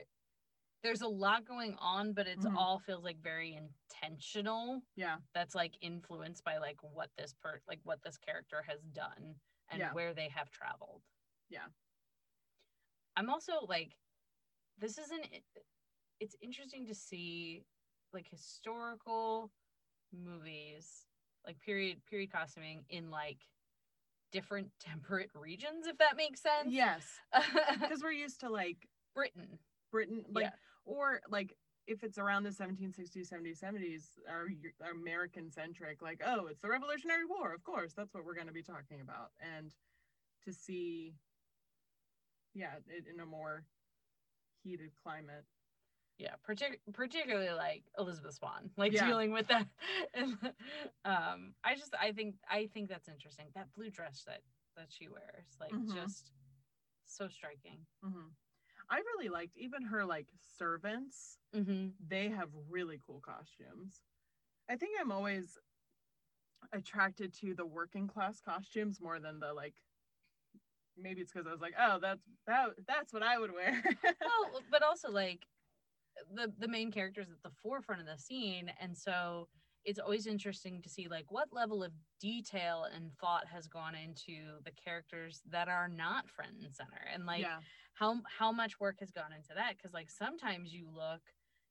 there's 0.86 1.02
a 1.02 1.08
lot 1.08 1.46
going 1.46 1.76
on, 1.80 2.14
but 2.14 2.28
it's 2.28 2.46
Mhm. 2.46 2.56
all 2.56 2.78
feels 2.78 3.04
like 3.04 3.18
very 3.18 3.56
intentional. 3.56 4.84
Yeah. 4.96 5.20
That's 5.34 5.56
like 5.56 5.76
influenced 5.82 6.44
by 6.44 6.58
like 6.60 6.82
what 6.84 7.10
this 7.18 7.34
per 7.34 7.60
like 7.68 7.80
what 7.84 8.04
this 8.04 8.20
character 8.20 8.62
has 8.62 8.84
done 8.94 9.40
and 9.70 9.80
Yeah. 9.80 9.94
where 9.94 10.14
they 10.14 10.30
have 10.30 10.52
traveled. 10.52 11.02
Yeah. 11.50 11.68
I'm 13.16 13.32
also 13.32 13.66
like, 13.66 13.98
this 14.78 15.00
isn't. 15.00 15.26
It's 16.20 16.36
interesting 16.40 16.86
to 16.86 16.94
see 16.94 17.66
like 18.14 18.28
historical 18.30 19.52
movies, 20.12 21.08
like 21.46 21.60
period 21.62 22.06
period 22.06 22.32
costuming 22.32 22.86
in 22.90 23.10
like 23.10 23.40
different 24.32 24.72
temperate 24.80 25.32
regions, 25.34 25.88
if 25.88 25.98
that 25.98 26.16
makes 26.16 26.42
sense. 26.42 26.72
Yes. 26.72 27.20
Because 27.80 28.04
we're 28.04 28.12
used 28.12 28.40
to 28.42 28.50
like 28.50 28.88
Britain. 29.16 29.60
Britain 29.92 30.26
like 30.30 30.44
Yeah. 30.46 30.56
Or 30.86 31.22
like 31.30 31.56
if 31.88 32.04
it's 32.04 32.18
around 32.18 32.44
the 32.44 32.50
1760s 32.50 33.30
70s 33.32 33.60
70s 33.60 34.04
are 34.28 34.48
american 34.92 35.52
centric 35.52 36.02
like 36.02 36.20
oh 36.26 36.48
it's 36.48 36.60
the 36.62 36.68
revolutionary 36.68 37.26
war 37.26 37.54
of 37.54 37.64
course 37.64 37.94
that's 37.94 38.12
what 38.16 38.26
we're 38.26 38.34
going 38.34 38.48
to 38.48 38.54
be 38.54 38.64
talking 38.64 39.02
about. 39.02 39.30
And 39.56 39.72
to 40.46 40.52
see 40.54 41.14
yeah 42.54 42.76
it, 42.88 43.06
in 43.12 43.20
a 43.20 43.26
more 43.26 43.66
heated 44.64 44.92
climate. 45.04 45.46
Yeah 46.18 46.36
partic- 46.48 46.80
particularly 46.94 47.52
like 47.52 47.84
elizabeth 48.00 48.34
swann 48.36 48.72
like 48.78 48.94
Yeah. 48.94 49.06
dealing 49.08 49.32
with 49.32 49.48
that. 49.50 49.68
And, 50.14 50.38
um 51.04 51.54
i 51.64 51.76
just 51.76 51.94
i 52.02 52.12
think 52.14 52.36
i 52.50 52.68
think 52.74 52.90
that's 52.90 53.10
interesting 53.10 53.48
that 53.54 53.72
blue 53.74 53.90
dress 53.92 54.24
that 54.26 54.42
that 54.78 54.88
she 54.90 55.08
wears 55.08 55.58
like 55.60 55.74
Mhm. 55.74 55.94
just 55.94 56.32
so 57.06 57.28
striking. 57.28 57.86
Hmm 58.04 58.30
i 58.90 58.98
really 58.98 59.30
liked 59.30 59.58
even 59.58 59.82
her 59.84 60.06
like 60.06 60.28
servants. 60.58 61.38
Mm-hmm. 61.56 61.88
they 62.08 62.30
have 62.30 62.50
really 62.70 63.00
cool 63.06 63.22
costumes. 63.26 64.02
I 64.70 64.76
think 64.76 64.92
i'm 65.00 65.12
always 65.12 65.58
attracted 66.74 67.34
to 67.42 67.54
the 67.54 67.66
working 67.66 68.08
class 68.08 68.42
costumes 68.42 69.00
more 69.00 69.20
than 69.20 69.40
the 69.40 69.54
like 69.54 69.76
maybe 70.98 71.22
it's 71.22 71.32
because 71.32 71.48
i 71.48 71.52
was 71.52 71.62
like 71.62 71.76
oh 71.80 72.00
that's 72.02 72.24
that 72.48 72.70
that's 72.88 73.14
what 73.14 73.24
i 73.24 73.38
would 73.38 73.54
wear. 73.54 73.84
Well 74.04 74.62
but 74.72 74.82
also 74.84 75.12
like 75.12 75.46
the 76.34 76.52
the 76.60 76.68
main 76.68 76.92
character 76.92 77.22
is 77.22 77.30
at 77.30 77.44
the 77.44 77.56
forefront 77.62 78.02
of 78.02 78.08
the 78.08 78.18
scene. 78.18 78.72
And 78.80 78.98
so 78.98 79.48
it's 79.86 80.00
always 80.00 80.26
interesting 80.26 80.82
to 80.82 80.90
see 80.90 81.08
like 81.08 81.26
what 81.30 81.48
level 81.52 81.84
of 81.84 81.92
detail 82.20 82.88
and 82.94 83.12
thought 83.22 83.46
has 83.48 83.68
gone 83.68 83.94
into 83.96 84.60
the 84.66 84.72
characters 84.72 85.42
that 85.50 85.68
are 85.68 85.88
not 85.88 86.30
front 86.30 86.54
and 86.62 86.74
center 86.74 87.02
and 87.14 87.26
like 87.26 87.42
yeah. 87.42 87.58
how 87.94 88.18
how 88.38 88.52
much 88.52 88.80
work 88.80 88.98
has 89.00 89.12
gone 89.12 89.32
into 89.32 89.54
that 89.56 89.76
because 89.78 89.94
like 89.94 90.10
sometimes 90.10 90.74
you 90.74 90.88
look 90.92 91.22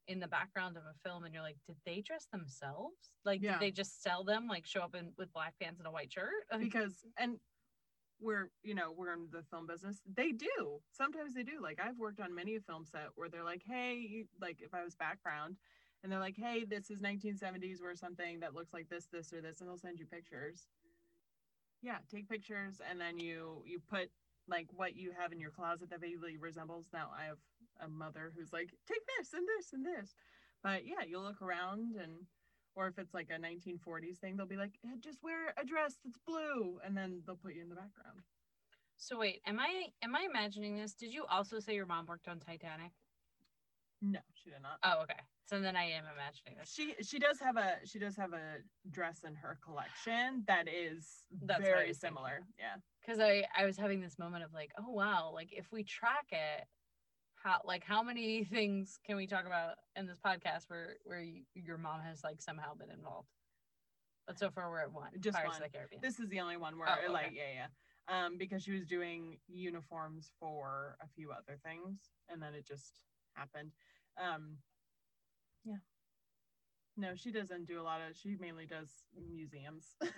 in 0.07 0.21
the 0.21 0.29
background 0.29 0.77
of 0.77 0.83
a 0.85 1.09
film 1.09 1.25
and 1.25 1.35
you're 1.35 1.43
like 1.43 1.57
did 1.67 1.77
they 1.85 2.01
dress 2.01 2.27
themselves? 2.33 3.11
Like 3.25 3.43
Yeah. 3.43 3.53
did 3.53 3.61
they 3.61 3.71
just 3.71 4.03
sell 4.03 4.23
them 4.23 4.47
like 4.47 4.67
show 4.67 4.81
up 4.81 4.95
in 4.95 5.13
with 5.19 5.33
black 5.33 5.55
pants 5.61 5.81
and 5.81 5.89
a 5.89 5.91
white 5.91 6.13
shirt? 6.13 6.31
Because 6.59 7.05
and 7.19 7.39
we're 8.21 8.51
you 8.63 8.75
know 8.75 8.93
we're 8.97 9.13
in 9.13 9.27
the 9.33 9.43
film 9.51 9.67
business. 9.67 10.01
They 10.17 10.31
do. 10.31 10.81
Sometimes 10.93 11.35
they 11.35 11.43
do. 11.43 11.61
Like 11.61 11.81
i've 11.83 11.99
worked 11.99 12.21
on 12.21 12.35
many 12.35 12.55
a 12.57 12.61
film 12.61 12.85
set 12.85 13.09
where 13.17 13.29
they're 13.29 13.45
like 13.45 13.63
hey 13.67 14.07
you, 14.09 14.27
like 14.41 14.59
if 14.61 14.73
i 14.73 14.85
was 14.85 14.95
background 14.95 15.57
and 16.05 16.13
they're 16.13 16.21
like 16.21 16.37
hey 16.39 16.65
this 16.65 16.91
is 16.91 17.03
1970s 17.03 17.83
or 17.83 17.97
something 17.97 18.41
that 18.41 18.55
looks 18.55 18.75
like 18.75 18.89
this 18.91 19.09
this 19.09 19.33
or 19.35 19.43
this 19.43 19.61
and 19.61 19.71
they'll 19.71 19.79
send 19.79 20.01
you 20.01 20.07
pictures 20.07 20.69
Yeah, 21.83 21.99
take 22.11 22.29
pictures 22.29 22.81
and 22.89 23.01
then 23.01 23.19
you 23.19 23.63
you 23.67 23.81
put 23.81 24.11
like 24.49 24.69
what 24.73 24.97
you 24.97 25.13
have 25.19 25.33
in 25.33 25.41
your 25.41 25.51
closet 25.51 25.91
that 25.91 26.01
vaguely 26.01 26.37
resembles. 26.39 26.89
Now 26.93 27.11
I 27.17 27.27
have 27.27 27.39
a 27.81 27.89
mother 27.89 28.33
who's 28.37 28.53
like, 28.53 28.71
take 28.87 29.03
this 29.19 29.35
and 29.35 29.47
this 29.49 29.73
and 29.75 29.87
this. 29.87 30.15
But 30.63 30.87
yeah, 30.87 31.05
you'll 31.07 31.25
look 31.25 31.43
around 31.43 31.97
and 31.97 32.27
or 32.77 32.89
if 32.89 32.99
it's 32.99 33.15
like 33.15 33.31
a 33.31 33.39
1940s 33.39 34.19
thing, 34.19 34.37
they'll 34.37 34.47
be 34.47 34.57
like, 34.57 34.79
"Eh, 34.85 34.97
just 35.01 35.23
wear 35.23 35.55
a 35.57 35.65
dress 35.65 35.99
that's 36.05 36.19
blue, 36.27 36.81
and 36.85 36.97
then 36.97 37.23
they'll 37.27 37.37
put 37.37 37.55
you 37.55 37.63
in 37.63 37.69
the 37.71 37.77
background. 37.77 38.23
So 38.97 39.19
wait, 39.19 39.43
am 39.47 39.61
I 39.61 39.93
am 40.03 40.17
I 40.17 40.23
imagining 40.23 40.77
this? 40.77 40.95
Did 40.95 41.13
you 41.15 41.27
also 41.27 41.61
say 41.61 41.75
your 41.75 41.87
mom 41.87 42.07
worked 42.07 42.29
on 42.29 42.41
Titanic? 42.41 42.93
No, 44.03 44.21
she 44.35 44.51
did 44.51 44.63
not. 44.63 44.79
Oh, 44.83 45.03
okay. 45.03 45.21
So 45.47 45.61
then 45.61 45.77
I 45.77 45.85
am 45.85 46.05
imagining 46.13 46.57
this. 46.59 46.73
She 46.73 46.95
she 47.03 47.19
does 47.19 47.39
have 47.41 47.57
a 47.57 47.75
she 47.85 47.99
does 47.99 48.17
have 48.17 48.33
a 48.33 48.57
dress 48.91 49.25
in 49.27 49.35
her 49.35 49.59
collection 49.65 50.43
that 50.47 50.69
is 50.69 51.25
That's 51.43 51.61
very 51.63 51.89
was 51.89 51.99
thinking. 51.99 52.17
similar. 52.17 52.41
Yeah. 52.59 52.77
because 53.01 53.21
I 53.21 53.45
I 53.57 53.65
was 53.67 53.77
having 53.77 54.01
this 54.01 54.19
moment 54.19 54.45
of 54.45 54.53
like, 54.55 54.71
oh 54.79 54.91
wow, 54.91 55.31
like 55.35 55.51
if 55.53 55.67
we 55.71 55.83
track 55.85 56.27
it, 56.31 56.65
how 57.35 57.61
like 57.65 57.85
how 57.85 58.03
many 58.03 58.45
things 58.57 58.99
can 59.07 59.17
we 59.17 59.27
talk 59.27 59.45
about 59.47 59.75
in 59.97 60.07
this 60.07 60.19
podcast 60.25 60.65
where 60.69 60.97
where 61.05 61.21
you, 61.21 61.43
your 61.55 61.77
mom 61.79 62.01
has 62.01 62.25
like 62.25 62.41
somehow 62.41 62.75
been 62.75 62.91
involved? 62.91 63.29
But 64.27 64.39
so 64.39 64.51
far 64.51 64.71
we're 64.71 64.81
at 64.81 64.93
one. 64.93 65.11
Just 65.21 65.37
Pirates 65.37 65.59
one. 65.59 65.63
of 65.63 65.71
the 65.71 65.77
Caribbean. 65.77 66.01
This 66.03 66.19
is 66.19 66.29
the 66.31 66.41
only 66.41 66.57
one 66.57 66.79
where 66.79 66.89
Oh, 66.89 67.05
okay. 67.05 67.13
like 67.13 67.33
yeah 67.35 67.53
yeah. 67.55 67.67
Um, 68.09 68.37
because 68.39 68.63
she 68.63 68.73
was 68.73 68.87
doing 68.87 69.39
uniforms 69.49 70.31
for 70.41 70.97
a 71.03 71.07
few 71.15 71.31
other 71.33 71.59
things, 71.65 71.99
and 72.31 72.41
then 72.41 72.55
it 72.55 72.67
just 72.67 73.05
happened. 73.35 73.73
Um, 74.23 74.57
yeah. 75.65 75.77
No, 76.97 77.15
she 77.17 77.33
doesn't 77.33 77.67
do 77.67 77.81
a 77.81 77.83
lot 77.83 78.01
of. 78.01 78.17
She 78.17 78.37
mainly 78.41 78.67
does 78.67 78.89
museums. 79.33 79.97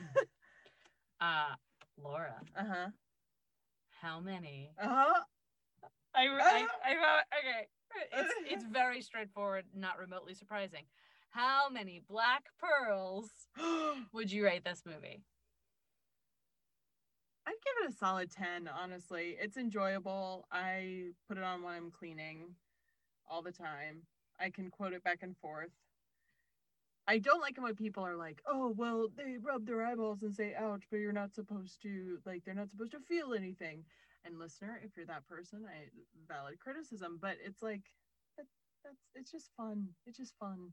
Uh 1.20 1.54
Laura, 1.96 2.34
uh 2.54 2.64
huh. 2.68 2.88
how 4.02 4.20
many? 4.20 4.70
Uh 4.80 4.86
huh. 4.88 5.20
I 6.14 6.26
I, 6.26 6.66
I 6.84 7.22
okay. 7.38 7.68
It's 8.12 8.34
it's 8.52 8.64
very 8.64 9.00
straightforward, 9.02 9.64
not 9.74 9.98
remotely 9.98 10.34
surprising. 10.34 10.84
How 11.30 11.68
many 11.70 12.02
black 12.08 12.44
pearls 12.58 13.30
would 14.12 14.32
you 14.32 14.44
rate 14.44 14.64
this 14.64 14.82
movie? 14.86 15.22
I'd 17.46 17.52
give 17.64 17.86
it 17.88 17.92
a 17.92 17.96
solid 17.96 18.30
10, 18.30 18.68
honestly. 18.68 19.36
It's 19.40 19.56
enjoyable. 19.56 20.46
I 20.50 21.10
put 21.28 21.38
it 21.38 21.44
on 21.44 21.62
when 21.62 21.74
I'm 21.74 21.90
cleaning 21.90 22.56
all 23.28 23.42
the 23.42 23.52
time. 23.52 24.02
I 24.40 24.50
can 24.50 24.70
quote 24.70 24.92
it 24.92 25.04
back 25.04 25.18
and 25.22 25.36
forth. 25.36 25.70
I 27.08 27.18
don't 27.18 27.40
like 27.40 27.56
it 27.56 27.62
when 27.62 27.76
people 27.76 28.04
are 28.04 28.16
like, 28.16 28.42
oh, 28.46 28.74
well, 28.76 29.08
they 29.16 29.36
rub 29.40 29.64
their 29.64 29.86
eyeballs 29.86 30.22
and 30.22 30.34
say, 30.34 30.54
ouch, 30.58 30.84
but 30.90 30.96
you're 30.98 31.12
not 31.12 31.34
supposed 31.34 31.80
to, 31.82 32.18
like, 32.26 32.44
they're 32.44 32.54
not 32.54 32.70
supposed 32.70 32.92
to 32.92 33.00
feel 33.00 33.32
anything. 33.32 33.84
And 34.24 34.40
listener, 34.40 34.80
if 34.84 34.96
you're 34.96 35.06
that 35.06 35.26
person, 35.28 35.64
I 35.66 35.86
valid 36.26 36.58
criticism, 36.58 37.18
but 37.22 37.36
it's 37.44 37.62
like, 37.62 37.82
that, 38.36 38.46
that's, 38.84 39.02
it's 39.14 39.30
just 39.30 39.50
fun. 39.56 39.86
It's 40.04 40.18
just 40.18 40.34
fun. 40.40 40.72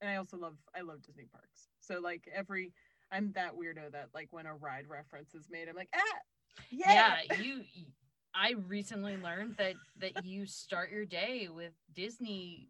And 0.00 0.10
I 0.10 0.16
also 0.16 0.36
love, 0.36 0.56
I 0.76 0.80
love 0.80 1.02
Disney 1.02 1.26
parks. 1.32 1.68
So, 1.80 2.00
like, 2.00 2.28
every, 2.34 2.72
I'm 3.12 3.32
that 3.32 3.52
weirdo 3.54 3.92
that 3.92 4.08
like 4.14 4.28
when 4.32 4.46
a 4.46 4.54
ride 4.54 4.86
reference 4.88 5.34
is 5.34 5.48
made, 5.50 5.68
I'm 5.68 5.76
like, 5.76 5.94
ah, 5.94 6.18
yeah. 6.70 7.18
yeah 7.28 7.36
you 7.36 7.62
i 8.36 8.52
recently 8.68 9.16
learned 9.16 9.54
that 9.56 9.74
that 9.98 10.24
you 10.24 10.46
start 10.46 10.90
your 10.90 11.04
day 11.04 11.48
with 11.52 11.72
disney 11.94 12.68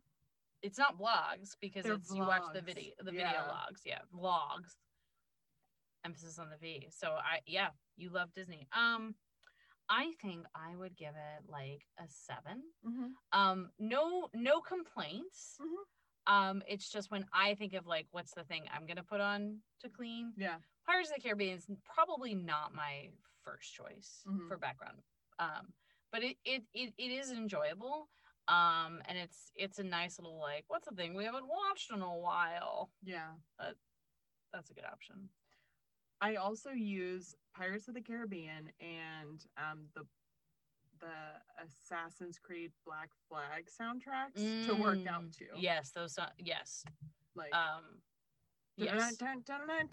it's 0.63 0.79
not 0.79 0.99
blogs 0.99 1.57
because 1.61 1.85
They're 1.85 1.95
it's 1.95 2.11
you 2.15 2.23
watch 2.23 2.43
the 2.55 2.61
video 2.61 2.93
the 2.99 3.11
video 3.11 3.27
yeah. 3.27 3.47
logs 3.49 3.83
yeah 3.85 3.99
vlogs 4.15 4.77
emphasis 6.05 6.39
on 6.39 6.49
the 6.51 6.57
v 6.57 6.87
so 6.91 7.09
i 7.09 7.41
yeah 7.47 7.69
you 7.97 8.11
love 8.11 8.33
disney 8.35 8.67
um 8.77 9.15
i 9.89 10.13
think 10.23 10.47
i 10.55 10.77
would 10.77 10.97
give 10.97 11.15
it 11.15 11.51
like 11.51 11.83
a 11.99 12.05
seven 12.09 12.63
Mhm, 12.87 13.11
um 13.33 13.71
no 13.79 14.29
no 14.35 14.61
complaints 14.61 15.59
mhm. 15.61 16.33
um 16.33 16.63
it's 16.69 16.91
just 16.91 17.11
when 17.11 17.25
i 17.33 17.55
think 17.55 17.75
of 17.75 17.87
like 17.87 18.07
what's 18.13 18.33
the 18.35 18.45
thing 18.45 18.63
i'm 18.73 18.87
gonna 18.87 19.03
put 19.03 19.21
on 19.21 19.59
to 19.81 19.89
clean 19.89 20.33
Yeah. 20.37 20.57
Pirates 20.87 21.09
of 21.11 21.17
the 21.17 21.21
Caribbean 21.23 21.57
is 21.59 21.67
probably 21.85 22.33
not 22.37 22.73
my 22.73 23.09
first 23.43 23.75
choice 23.75 24.23
Mhm. 24.25 24.47
for 24.47 24.57
background. 24.57 25.03
Um, 25.39 25.73
but 26.13 26.23
it, 26.23 26.37
it 26.45 26.63
it 26.73 26.95
it 26.97 27.11
is 27.11 27.31
enjoyable. 27.31 28.09
Um, 28.49 29.03
and 29.09 29.19
it's 29.19 29.51
it's 29.57 29.79
a 29.79 29.85
nice 29.85 30.19
little 30.19 30.39
like, 30.39 30.65
what's 30.69 30.89
the 30.89 30.95
thing 30.95 31.15
we 31.15 31.25
haven't 31.25 31.49
watched 31.49 31.91
in 31.93 32.01
a 32.01 32.17
while? 32.17 32.91
Yeah. 33.05 33.33
That's 34.53 34.71
a 34.71 34.75
good 34.75 34.85
option. 34.85 35.29
I 36.21 36.37
also 36.37 36.71
use 36.71 37.35
Pirates 37.55 37.89
of 37.89 37.95
the 37.95 38.01
Caribbean 38.01 38.71
and 38.81 39.45
um 39.59 39.89
the 39.95 40.07
the 40.99 41.63
Assassin's 41.63 42.39
Creed 42.39 42.73
Black 42.87 43.11
Flag 43.29 43.67
soundtracks 43.67 44.67
to 44.67 44.75
work 44.75 45.07
out 45.07 45.25
Mm, 45.25 45.37
to. 45.39 45.45
Yes, 45.57 45.91
those 45.91 46.19
yes. 46.39 46.85
Like 47.35 47.55
Um 47.55 48.01
yes. 48.77 49.17
dun, 49.17 49.43
dun, 49.45 49.67
dun, 49.67 49.89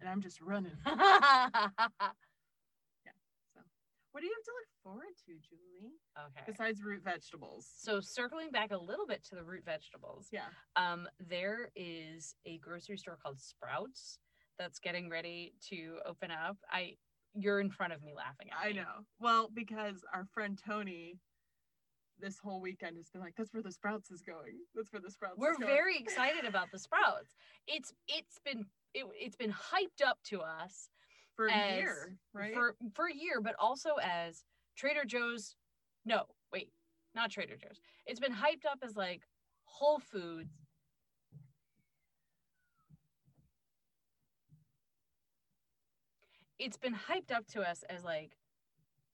and 0.00 0.08
I'm 0.08 0.20
just 0.20 0.40
running. 0.40 0.76
What 4.14 4.20
do 4.20 4.28
you 4.28 4.34
have 4.38 4.44
to 4.44 4.52
look 4.54 4.68
forward 4.84 5.14
to, 5.26 5.32
Julie? 5.42 5.94
okay. 6.16 6.44
Besides 6.46 6.80
root 6.84 7.02
vegetables. 7.02 7.66
So 7.76 7.98
circling 7.98 8.52
back 8.52 8.70
a 8.70 8.76
little 8.78 9.08
bit 9.08 9.24
to 9.30 9.34
the 9.34 9.42
root 9.42 9.64
vegetables. 9.64 10.28
Yeah. 10.30 10.46
Um, 10.76 11.08
there 11.18 11.70
is 11.74 12.36
a 12.46 12.58
grocery 12.58 12.96
store 12.96 13.18
called 13.20 13.40
Sprouts 13.40 14.20
that's 14.56 14.78
getting 14.78 15.10
ready 15.10 15.54
to 15.70 15.96
open 16.06 16.30
up. 16.30 16.56
I 16.70 16.92
you're 17.34 17.58
in 17.58 17.70
front 17.70 17.92
of 17.92 18.04
me 18.04 18.12
laughing 18.16 18.50
at 18.52 18.64
I 18.64 18.68
me. 18.68 18.74
know. 18.76 19.02
Well, 19.18 19.50
because 19.52 20.04
our 20.14 20.26
friend 20.32 20.56
Tony 20.64 21.18
this 22.20 22.38
whole 22.38 22.60
weekend 22.60 22.96
has 22.96 23.10
been 23.10 23.20
like, 23.20 23.34
that's 23.36 23.52
where 23.52 23.64
the 23.64 23.72
Sprouts 23.72 24.12
is 24.12 24.22
going. 24.22 24.54
That's 24.76 24.92
where 24.92 25.02
the 25.02 25.10
Sprouts 25.10 25.34
We're 25.36 25.50
is 25.50 25.58
going. 25.58 25.72
very 25.72 25.96
excited 25.98 26.44
about 26.44 26.70
the 26.70 26.78
Sprouts. 26.78 27.34
It's 27.66 27.92
it's 28.06 28.38
been 28.44 28.66
it, 28.94 29.06
it's 29.18 29.34
been 29.34 29.50
hyped 29.50 30.06
up 30.06 30.18
to 30.26 30.40
us 30.40 30.90
for 31.36 31.46
a 31.46 31.74
year, 31.76 32.16
right? 32.32 32.54
for 32.54 32.76
for 32.94 33.06
a 33.06 33.14
year, 33.14 33.40
but 33.40 33.54
also 33.58 33.90
as 34.02 34.44
Trader 34.76 35.04
Joe's. 35.04 35.56
No, 36.04 36.24
wait, 36.52 36.70
not 37.14 37.30
Trader 37.30 37.56
Joe's. 37.56 37.80
It's 38.06 38.20
been 38.20 38.32
hyped 38.32 38.66
up 38.70 38.78
as 38.82 38.96
like 38.96 39.22
Whole 39.64 39.98
Foods. 39.98 40.50
It's 46.58 46.76
been 46.76 46.94
hyped 46.94 47.34
up 47.34 47.46
to 47.48 47.62
us 47.62 47.82
as 47.90 48.04
like 48.04 48.36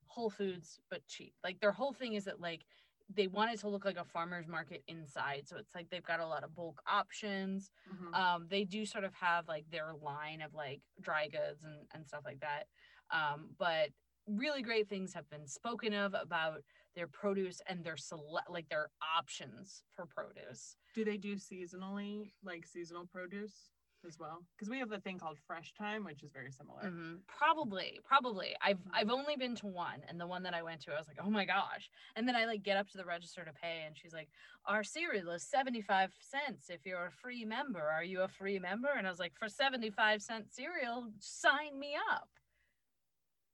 Whole 0.07 0.31
Foods, 0.31 0.81
but 0.91 1.07
cheap. 1.07 1.33
Like 1.43 1.61
their 1.61 1.73
whole 1.73 1.93
thing 1.93 2.15
is 2.15 2.25
that 2.25 2.41
like 2.41 2.65
they 3.13 3.27
want 3.27 3.53
it 3.53 3.61
to 3.61 3.69
look 3.69 3.85
like 3.85 3.97
a 3.97 4.05
farmer's 4.05 4.47
market 4.47 4.83
inside. 4.87 5.49
So 5.49 5.57
it's 5.57 5.75
like 5.75 5.91
they've 5.91 6.03
got 6.05 6.21
a 6.21 6.27
lot 6.27 6.45
of 6.45 6.55
bulk 6.55 6.81
options 6.87 7.71
Mhm. 7.87 8.13
um 8.13 8.47
they 8.49 8.65
do 8.65 8.85
sort 8.87 9.05
of 9.05 9.15
have 9.15 9.47
like 9.49 9.69
their 9.71 9.93
line 9.95 10.41
of 10.43 10.55
like 10.55 10.83
dry 11.01 11.29
goods 11.29 11.63
and, 11.63 11.87
and 11.95 12.07
stuff 12.07 12.23
like 12.25 12.41
that 12.41 12.67
um 13.11 13.55
but 13.59 13.91
really 14.27 14.63
great 14.63 14.89
things 14.89 15.13
have 15.15 15.29
been 15.31 15.47
spoken 15.47 15.93
of 15.95 16.15
about 16.15 16.63
their 16.95 17.07
produce 17.09 17.61
and 17.67 17.85
their 17.85 17.97
select 17.97 18.51
like 18.51 18.69
their 18.69 18.91
options 19.17 19.83
for 19.91 20.07
produce 20.07 20.77
Do 20.93 21.05
they 21.05 21.17
do 21.19 21.37
seasonally, 21.37 22.33
like 22.43 22.67
seasonal 22.67 23.07
produce 23.07 23.71
as 24.07 24.19
well? 24.19 24.45
Because 24.57 24.69
we 24.71 24.79
have 24.79 24.89
the 24.89 25.01
thing 25.01 25.19
called 25.19 25.39
Fresh 25.47 25.75
Thyme, 25.79 26.05
which 26.05 26.23
is 26.23 26.31
very 26.31 26.51
similar. 26.53 26.83
Mhm. 26.85 27.21
probably 27.27 28.01
probably 28.05 28.57
i've 28.63 28.79
Mhm. 28.79 28.91
i've 28.95 29.11
only 29.11 29.37
been 29.37 29.55
to 29.57 29.67
one 29.67 30.03
and 30.09 30.21
the 30.21 30.27
one 30.27 30.43
that 30.43 30.55
i 30.55 30.63
went 30.63 30.81
to 30.83 30.93
i 30.93 30.99
was 30.99 31.07
like 31.09 31.19
oh 31.21 31.31
my 31.31 31.45
gosh 31.45 31.91
and 32.17 32.27
then 32.27 32.35
i 32.37 32.45
like 32.45 32.63
get 32.63 32.77
up 32.77 32.89
to 32.89 32.97
the 32.99 33.05
register 33.05 33.45
to 33.45 33.53
pay 33.53 33.83
and 33.87 33.97
she's 33.97 34.13
like 34.13 34.29
our 34.67 34.83
cereal 34.83 35.31
is 35.31 35.43
75 35.43 36.13
cents 36.21 36.71
if 36.71 36.85
you're 36.87 37.07
a 37.07 37.11
free 37.11 37.45
member 37.45 37.81
are 37.81 38.05
you 38.05 38.23
a 38.23 38.29
free 38.29 38.59
member 38.59 38.89
and 38.89 39.07
i 39.07 39.11
was 39.11 39.19
like 39.19 39.35
for 39.37 39.49
75 39.49 40.23
cent 40.23 40.53
cereal 40.53 41.13
sign 41.19 41.79
me 41.79 41.97
up 42.11 42.29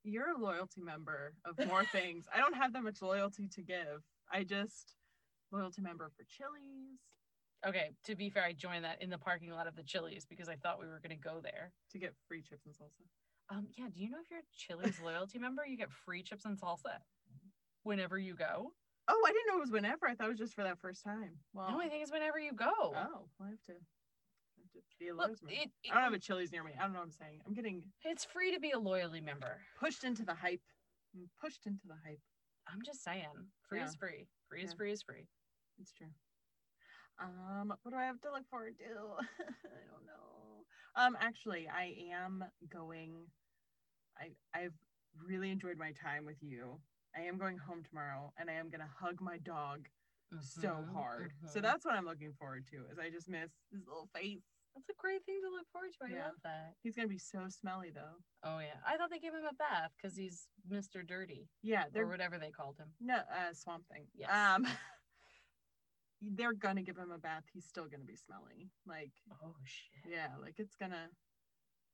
You're 0.03 0.31
a 0.31 0.37
loyalty 0.37 0.81
member 0.81 1.33
of 1.43 1.57
more 1.67 1.83
things. 1.91 2.27
I 2.33 2.37
don't 2.39 2.55
have 2.55 2.71
that 2.73 2.83
much 2.83 3.01
loyalty 3.01 3.47
to 3.49 3.61
give. 3.61 4.03
I 4.31 4.43
just 4.43 4.95
loyalty 5.51 5.81
member 5.81 6.09
for 6.09 6.23
Chili's 6.23 7.16
Okay, 7.67 7.89
to 8.05 8.15
be 8.15 8.29
fair, 8.29 8.43
I 8.43 8.53
joined 8.53 8.85
that 8.85 9.01
in 9.01 9.09
the 9.09 9.17
parking 9.17 9.51
lot 9.51 9.67
of 9.67 9.75
the 9.75 9.83
Chili's 9.83 10.25
because 10.25 10.47
I 10.47 10.55
thought 10.55 10.79
we 10.79 10.87
were 10.87 10.99
going 11.03 11.15
to 11.17 11.21
go 11.21 11.39
there. 11.41 11.73
to 11.91 11.97
get 11.99 12.13
free 12.27 12.41
chips 12.41 12.65
and 12.65 12.73
salsa. 12.73 13.03
Um, 13.49 13.67
yeah, 13.77 13.85
do 13.93 13.99
you 14.01 14.09
know 14.09 14.17
if 14.23 14.29
you're 14.31 14.39
a 14.39 14.43
Chili's 14.55 14.99
loyalty 15.03 15.37
member, 15.39 15.65
you 15.65 15.77
get 15.77 15.91
free 15.91 16.23
chips 16.23 16.45
and 16.45 16.57
salsa 16.59 16.99
whenever 17.83 18.17
you 18.17 18.35
go? 18.35 18.71
Oh, 19.09 19.23
I 19.25 19.31
didn't 19.31 19.47
know 19.47 19.57
it 19.57 19.61
was 19.61 19.71
whenever. 19.71 20.07
I 20.07 20.15
thought 20.15 20.27
it 20.27 20.31
was 20.31 20.39
just 20.39 20.53
for 20.53 20.63
that 20.63 20.79
first 20.79 21.03
time. 21.03 21.31
Well, 21.53 21.71
No, 21.71 21.79
I 21.79 21.87
think 21.87 22.03
it's 22.03 22.11
whenever 22.11 22.39
you 22.39 22.51
go. 22.53 22.65
oh, 22.77 22.93
well, 22.93 23.29
I 23.41 23.49
have 23.49 23.63
to, 23.67 23.73
I 23.73 24.59
have 24.63 24.71
to 24.73 24.97
be 24.99 25.07
a 25.09 25.13
Look, 25.15 25.27
loyalty 25.43 25.61
it, 25.63 25.69
I 25.91 25.95
don't 25.95 26.03
have 26.03 26.13
a 26.13 26.19
Chili's 26.19 26.51
near 26.51 26.63
me. 26.63 26.71
I 26.77 26.83
don't 26.83 26.93
know 26.93 26.99
what 26.99 27.05
I'm 27.05 27.11
saying. 27.11 27.39
I'm 27.45 27.53
getting 27.53 27.83
it's 28.03 28.25
free 28.25 28.51
to 28.53 28.59
be 28.59 28.71
a 28.71 28.79
loyalty 28.79 29.21
member. 29.21 29.59
pushed 29.79 30.03
into 30.03 30.23
the 30.23 30.33
hype. 30.35 30.61
I'm 31.15 31.29
pushed 31.41 31.65
into 31.65 31.87
the 31.87 31.95
hype. 32.05 32.19
I'm 32.67 32.81
just 32.85 33.01
saying, 33.03 33.27
free 33.67 33.81
is 33.81 33.93
Yeah. 33.93 33.99
free. 34.07 34.27
Free 34.49 34.63
is 34.63 34.73
free 34.73 34.91
is 34.91 35.01
free. 35.01 35.27
It's 35.79 35.93
true. 35.93 36.07
Um, 37.19 37.73
what 37.83 37.91
do 37.91 37.97
I 37.97 38.03
have 38.05 38.21
to 38.21 38.31
look 38.31 38.47
forward 38.49 38.77
to? 38.79 38.83
I 38.85 39.81
don't 39.91 40.05
know. 40.05 40.65
Um, 40.95 41.17
actually, 41.19 41.67
I 41.67 41.95
am 42.13 42.43
going. 42.69 43.27
I 44.17 44.31
I've 44.53 44.73
really 45.25 45.49
enjoyed 45.51 45.77
my 45.77 45.91
time 45.93 46.25
with 46.25 46.41
you. 46.41 46.79
I 47.15 47.21
am 47.21 47.37
going 47.37 47.57
home 47.57 47.83
tomorrow, 47.83 48.33
and 48.37 48.49
I 48.49 48.53
am 48.53 48.69
gonna 48.69 48.89
hug 48.99 49.19
my 49.21 49.37
dog 49.39 49.87
so 50.39 50.67
Mhm, 50.69 50.93
hard. 50.93 51.33
So 51.45 51.59
mhm. 51.59 51.63
that's 51.63 51.85
what 51.85 51.95
I'm 51.95 52.05
looking 52.05 52.33
forward 52.33 52.67
to. 52.67 52.85
Is 52.91 52.99
I 52.99 53.09
just 53.09 53.29
miss 53.29 53.51
his 53.71 53.85
little 53.87 54.07
face. 54.13 54.43
that's 54.75 54.89
a 54.89 54.93
great 55.01 55.25
thing 55.25 55.41
to 55.41 55.49
look 55.49 55.67
forward 55.71 55.91
to. 55.93 56.05
I 56.05 56.09
Yeah. 56.09 56.25
love 56.27 56.35
that. 56.43 56.75
He's 56.83 56.95
gonna 56.95 57.07
be 57.07 57.17
so 57.17 57.47
smelly 57.49 57.89
though. 57.89 58.21
Oh 58.43 58.59
yeah, 58.59 58.77
I 58.85 58.97
thought 58.97 59.09
they 59.09 59.17
gave 59.19 59.33
him 59.33 59.45
a 59.49 59.53
bath 59.55 59.91
because 59.97 60.15
he's 60.15 60.47
Mr. 60.69 61.05
Dirty 61.05 61.49
Yeah, 61.63 61.85
or 61.95 62.05
whatever 62.05 62.37
they 62.37 62.51
called 62.51 62.77
him. 62.77 62.93
no 62.99 63.15
uh, 63.15 63.53
swamp 63.53 63.87
thing. 63.87 64.07
Yes. 64.13 64.29
Um, 64.31 64.67
they're 66.21 66.53
gonna 66.53 66.81
give 66.81 66.97
him 66.97 67.11
a 67.11 67.17
bath. 67.17 67.43
He's 67.53 67.65
still 67.65 67.85
gonna 67.85 68.03
be 68.03 68.15
smelly. 68.15 68.69
Like 68.85 69.11
Oh 69.43 69.55
shit. 69.63 70.11
yeah, 70.11 70.29
like 70.41 70.55
it's 70.59 70.75
gonna 70.75 71.09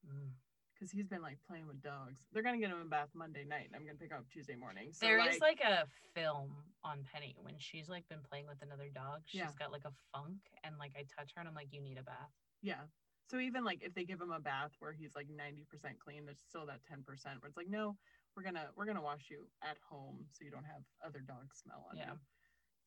Mm. 0.06 0.32
because 0.74 0.92
he's 0.92 1.08
been 1.08 1.22
like 1.22 1.38
playing 1.48 1.66
with 1.68 1.82
dogs. 1.82 2.28
They're 2.32 2.44
gonna 2.44 2.58
get 2.58 2.70
him 2.72 2.82
a 2.82 2.86
bath 2.86 3.10
Monday 3.14 3.46
night, 3.46 3.68
and 3.68 3.76
I'm 3.76 3.86
gonna 3.86 3.98
pick 3.98 4.12
him 4.12 4.18
up 4.18 4.30
Tuesday 4.30 4.56
morning. 4.56 4.92
So 4.92 5.06
There 5.06 5.20
is 5.30 5.40
like 5.40 5.62
a 5.62 5.88
film 6.14 6.52
on 6.84 7.04
Penny 7.06 7.36
when 7.42 7.58
she's 7.58 7.88
like 7.90 8.08
been 8.10 8.22
playing 8.30 8.48
with 8.48 8.62
another 8.62 8.90
dog. 8.90 9.22
She's 9.26 9.40
Yeah. 9.40 9.52
got 9.58 9.72
like 9.72 9.86
a 9.86 9.94
funk, 10.12 10.42
and 10.64 10.78
like 10.78 10.94
I 10.98 11.04
touch 11.04 11.32
her, 11.36 11.40
and 11.40 11.48
I'm 11.48 11.56
like, 11.56 11.72
you 11.72 11.82
need 11.82 11.98
a 11.98 12.04
bath. 12.04 12.32
yeah. 12.62 12.88
So 13.30 13.40
even 13.40 13.64
like 13.64 13.82
if 13.82 13.94
they 13.94 14.04
give 14.04 14.20
him 14.20 14.32
a 14.32 14.40
bath 14.40 14.76
where 14.80 14.92
he's 14.92 15.16
like 15.16 15.28
90% 15.30 15.98
clean, 16.00 16.26
there's 16.26 16.42
still 16.42 16.66
that 16.66 16.82
10% 16.84 17.42
where 17.42 17.48
it's 17.48 17.56
like, 17.58 17.70
no, 17.70 17.98
we're 18.36 18.44
gonna 18.44 18.70
we're 18.76 18.86
gonna 18.86 19.02
wash 19.02 19.30
you 19.32 19.50
at 19.62 19.78
home 19.90 20.28
so 20.32 20.44
you 20.44 20.52
don't 20.52 20.66
have 20.66 20.84
other 21.04 21.22
dog 21.22 21.54
smell 21.56 21.88
on 21.90 21.96
Yeah. 21.98 22.12
you. 22.12 22.20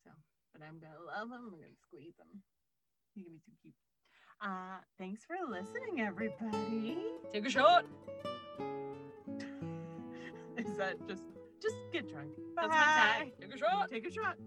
So, 0.03 0.11
but 0.57 0.65
I'm 0.65 0.79
gonna 0.79 0.93
love 1.05 1.29
him. 1.29 1.45
I'm 1.45 1.51
gonna 1.51 1.77
squeeze 1.85 2.15
him. 2.17 2.41
He's 3.13 3.25
gonna 3.25 3.33
be 3.33 3.41
so 3.45 3.51
cute. 3.61 3.73
Uh, 4.41 4.79
thanks 4.97 5.23
for 5.25 5.35
listening, 5.49 6.01
everybody. 6.01 6.97
Take 7.31 7.45
a 7.45 7.49
shot. 7.49 7.85
Is 10.57 10.77
that 10.77 10.95
just 11.07 11.23
just 11.61 11.75
get 11.91 12.09
drunk? 12.09 12.31
That's 12.55 12.67
my 12.69 12.73
Bye. 12.73 13.17
tag. 13.19 13.31
Take 13.39 13.53
a 13.53 13.57
shot. 13.57 13.89
Take 13.91 14.07
a 14.07 14.11
shot. 14.11 14.37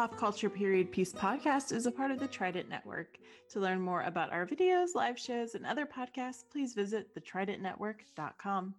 Pop 0.00 0.16
Culture 0.16 0.48
Period 0.48 0.90
Piece 0.90 1.12
podcast 1.12 1.72
is 1.72 1.84
a 1.84 1.90
part 1.90 2.10
of 2.10 2.18
the 2.18 2.26
Trident 2.26 2.70
Network. 2.70 3.18
To 3.50 3.60
learn 3.60 3.82
more 3.82 4.00
about 4.04 4.32
our 4.32 4.46
videos, 4.46 4.94
live 4.94 5.18
shows, 5.18 5.54
and 5.54 5.66
other 5.66 5.84
podcasts, 5.84 6.42
please 6.50 6.72
visit 6.72 7.14
thetridentnetwork.com. 7.14 8.74